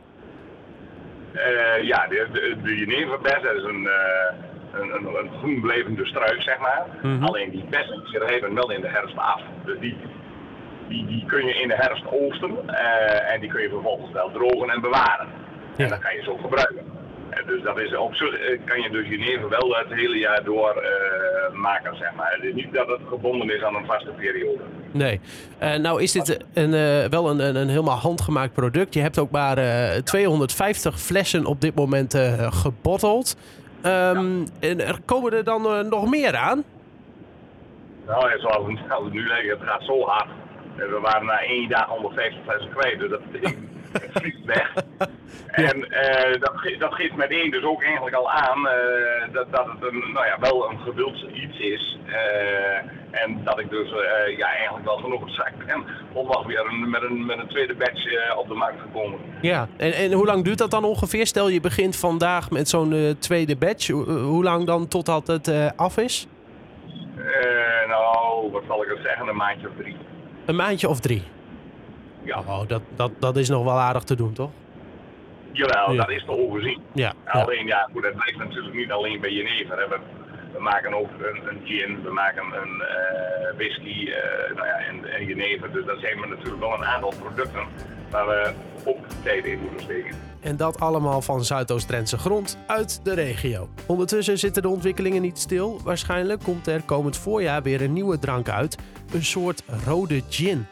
ja, 1.81 2.07
de, 2.07 2.27
de, 2.31 2.57
de 2.63 3.55
is 3.55 3.63
een 3.63 3.87
een, 4.73 4.95
een, 4.95 5.15
een 5.15 5.29
groenblevende 5.39 6.05
struik, 6.05 6.41
zeg 6.41 6.59
maar. 6.59 6.85
Mhm. 7.01 7.23
Alleen 7.23 7.49
die 7.49 7.63
bessen 7.69 8.03
die 8.11 8.19
rijpen 8.19 8.53
wel 8.53 8.71
in 8.71 8.81
de 8.81 8.87
herfst 8.87 9.17
af. 9.17 9.41
Dus 9.65 9.79
die, 9.79 9.97
die, 10.87 11.05
die 11.05 11.25
kun 11.25 11.45
je 11.45 11.53
in 11.53 11.67
de 11.67 11.75
herfst 11.75 12.03
oogsten 12.11 12.67
en 13.27 13.39
die 13.39 13.49
kun 13.49 13.61
je 13.61 13.69
vervolgens 13.69 14.11
wel 14.11 14.31
drogen 14.31 14.69
en 14.69 14.81
bewaren. 14.81 15.27
En 15.77 15.89
dan 15.89 15.99
kan 15.99 16.15
je 16.15 16.23
zo 16.23 16.37
gebruiken. 16.37 16.85
dus 17.45 17.61
dat 17.61 17.79
is 17.79 17.95
op 17.95 18.15
zich 18.15 18.39
kan 18.65 18.81
je 18.81 18.89
dus 18.89 19.07
jenever 19.07 19.49
wel 19.49 19.75
het 19.75 19.93
hele 19.93 20.17
jaar 20.17 20.43
door 20.43 20.83
maken, 21.53 21.97
zeg 21.97 22.13
maar. 22.15 22.31
Het 22.31 22.43
is 22.43 22.53
niet 22.53 22.73
dat 22.73 22.87
het 22.87 23.01
gebonden 23.07 23.55
is 23.55 23.63
aan 23.63 23.75
een 23.75 23.85
vaste 23.85 24.09
periode. 24.09 24.61
Nee. 24.91 25.19
Nou 25.79 26.01
is 26.01 26.11
dit 26.11 26.37
een, 26.53 26.71
wel 27.09 27.29
een, 27.29 27.39
een, 27.39 27.55
een, 27.55 27.69
helemaal 27.69 27.97
handgemaakt 27.97 28.53
product. 28.53 28.93
Je 28.93 29.01
hebt 29.01 29.19
ook 29.19 29.31
maar 29.31 29.57
uh, 29.57 29.89
250 30.03 30.99
flessen 30.99 31.45
op 31.45 31.61
dit 31.61 31.75
moment 31.75 32.17
gebotteld. 32.49 33.35
Um. 33.85 34.45
En 34.59 34.87
er 34.87 34.99
komen 35.05 35.33
er 35.33 35.43
dan 35.43 35.87
nog 35.89 36.09
meer 36.09 36.35
aan? 36.35 36.63
Nou 38.05 38.29
ja, 38.29 38.39
zoals 38.39 38.65
we, 38.65 39.09
nu 39.11 39.27
leggen, 39.27 39.49
het 39.49 39.69
gaat 39.69 39.83
zo 39.83 40.05
hard. 40.05 40.29
We 40.75 40.99
waren 41.01 41.25
na 41.25 41.41
één 41.41 41.69
dag 41.69 41.85
150 41.85 42.43
flessen 42.43 42.69
kwijt, 42.69 42.99
dus 42.99 43.09
dat 43.09 43.21
het 43.91 44.09
vliegt 44.13 44.45
weg. 44.45 44.73
En 45.51 45.77
uh, 45.77 46.39
dat, 46.39 46.53
dat, 46.79 46.93
geeft 46.93 47.15
meteen 47.15 47.51
dus 47.51 47.63
ook 47.63 47.83
eigenlijk 47.83 48.15
al 48.15 48.31
aan 48.31 48.59
uh, 48.59 49.33
dat, 49.33 49.51
dat 49.51 49.65
het 49.65 49.91
een, 49.91 50.11
nou 50.13 50.25
ja, 50.25 50.39
wel 50.39 50.69
een 50.69 50.79
gewild 50.79 51.25
iets 51.33 51.59
is. 51.59 51.97
Uh, 52.07 53.21
en 53.21 53.43
dat 53.43 53.59
ik 53.59 53.69
dus 53.69 53.89
ja, 54.37 54.47
eigenlijk 54.55 54.85
wel 54.85 54.97
genoeg 54.97 55.29
zak 55.29 55.51
ben 55.65 55.83
om 56.13 56.27
nog 56.27 56.45
weer 56.45 56.65
een, 56.65 56.89
met, 56.89 57.01
een, 57.01 57.25
met 57.25 57.37
een 57.37 57.47
tweede 57.47 57.75
batch 57.75 58.35
op 58.37 58.47
de 58.47 58.53
markt 58.53 58.77
te 58.77 58.87
komen. 58.93 59.19
Ja, 59.41 59.67
en, 59.77 59.93
en 59.93 60.11
hoe 60.11 60.25
lang 60.25 60.43
duurt 60.43 60.57
dat 60.57 60.71
dan 60.71 60.83
ongeveer? 60.83 61.27
Stel 61.27 61.49
je 61.49 61.59
begint 61.59 61.95
vandaag 61.95 62.49
met 62.49 62.69
zo'n 62.69 63.15
tweede 63.19 63.55
batch. 63.55 63.87
hoe 63.87 64.43
lang 64.43 64.65
dan 64.65 64.87
totdat 64.87 65.27
het 65.27 65.73
af 65.75 65.97
is? 65.97 66.27
nou, 67.87 68.51
wat 68.51 68.63
zal 68.67 68.83
ik 68.83 68.89
er 68.89 68.99
zeggen? 69.03 69.27
Een 69.27 69.35
maandje 69.35 69.67
of 69.67 69.73
drie. 69.77 69.95
Een 70.45 70.55
maandje 70.55 70.89
of 70.89 70.99
drie? 70.99 71.23
Ja. 72.23 72.39
Oh, 72.39 72.67
dat, 72.67 72.81
dat, 72.95 73.11
dat 73.19 73.37
is 73.37 73.49
nog 73.49 73.63
wel 73.63 73.79
aardig 73.79 74.03
te 74.03 74.15
doen, 74.15 74.33
toch? 74.33 74.49
Jawel, 75.51 75.91
ja. 75.91 75.97
dat 75.97 76.09
is 76.09 76.23
te 76.25 76.31
overzien. 76.31 76.81
Ja. 76.93 77.13
Alleen, 77.25 77.65
ja, 77.65 77.89
goed, 77.93 78.03
het 78.03 78.15
blijft 78.15 78.37
natuurlijk 78.37 78.75
niet 78.75 78.91
alleen 78.91 79.21
bij 79.21 79.31
jenever. 79.31 79.77
Hè. 79.77 79.87
We, 79.87 79.99
we 80.53 80.59
maken 80.59 80.93
ook 80.93 81.09
een, 81.19 81.47
een, 81.47 81.61
gin, 81.63 82.03
we 82.03 82.11
maken 82.11 82.43
een 82.43 82.81
uh, 82.81 83.57
whisky 83.57 84.03
uh, 84.03 84.15
nou 84.55 84.67
ja, 84.67 84.77
en, 84.77 85.13
en 85.13 85.25
jenever. 85.25 85.71
Dus 85.71 85.85
dat 85.85 85.99
zijn 85.99 86.19
we 86.19 86.27
natuurlijk 86.27 86.59
wel 86.59 86.73
een 86.73 86.85
aantal 86.85 87.13
producten 87.19 87.63
waar 88.09 88.27
we 88.27 88.53
ook 88.85 89.05
tijd 89.23 89.45
in 89.45 89.59
moeten 89.59 89.81
steken. 89.81 90.15
En 90.41 90.57
dat 90.57 90.79
allemaal 90.79 91.21
van 91.21 91.45
Zuidoost-Drentse 91.45 92.17
grond 92.17 92.57
uit 92.67 93.05
de 93.05 93.13
regio. 93.13 93.69
Ondertussen 93.87 94.37
zitten 94.37 94.61
de 94.61 94.69
ontwikkelingen 94.69 95.21
niet 95.21 95.37
stil. 95.37 95.79
Waarschijnlijk 95.83 96.43
komt 96.43 96.67
er 96.67 96.81
komend 96.81 97.17
voorjaar 97.17 97.63
weer 97.63 97.81
een 97.81 97.93
nieuwe 97.93 98.19
drank 98.19 98.49
uit. 98.49 98.77
Een 99.13 99.23
soort 99.23 99.63
rode 99.85 100.21
gin. 100.29 100.67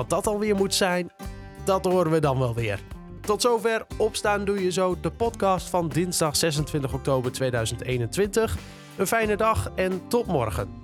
Wat 0.00 0.10
dat 0.10 0.26
alweer 0.26 0.56
moet 0.56 0.74
zijn, 0.74 1.10
dat 1.64 1.84
horen 1.84 2.12
we 2.12 2.20
dan 2.20 2.38
wel 2.38 2.54
weer. 2.54 2.80
Tot 3.20 3.42
zover 3.42 3.86
Opstaan 3.98 4.44
Doe 4.44 4.62
Je 4.62 4.70
Zo, 4.70 4.96
de 5.00 5.10
podcast 5.10 5.68
van 5.68 5.88
dinsdag 5.88 6.36
26 6.36 6.92
oktober 6.92 7.32
2021. 7.32 8.56
Een 8.96 9.06
fijne 9.06 9.36
dag 9.36 9.70
en 9.74 10.02
tot 10.08 10.26
morgen. 10.26 10.79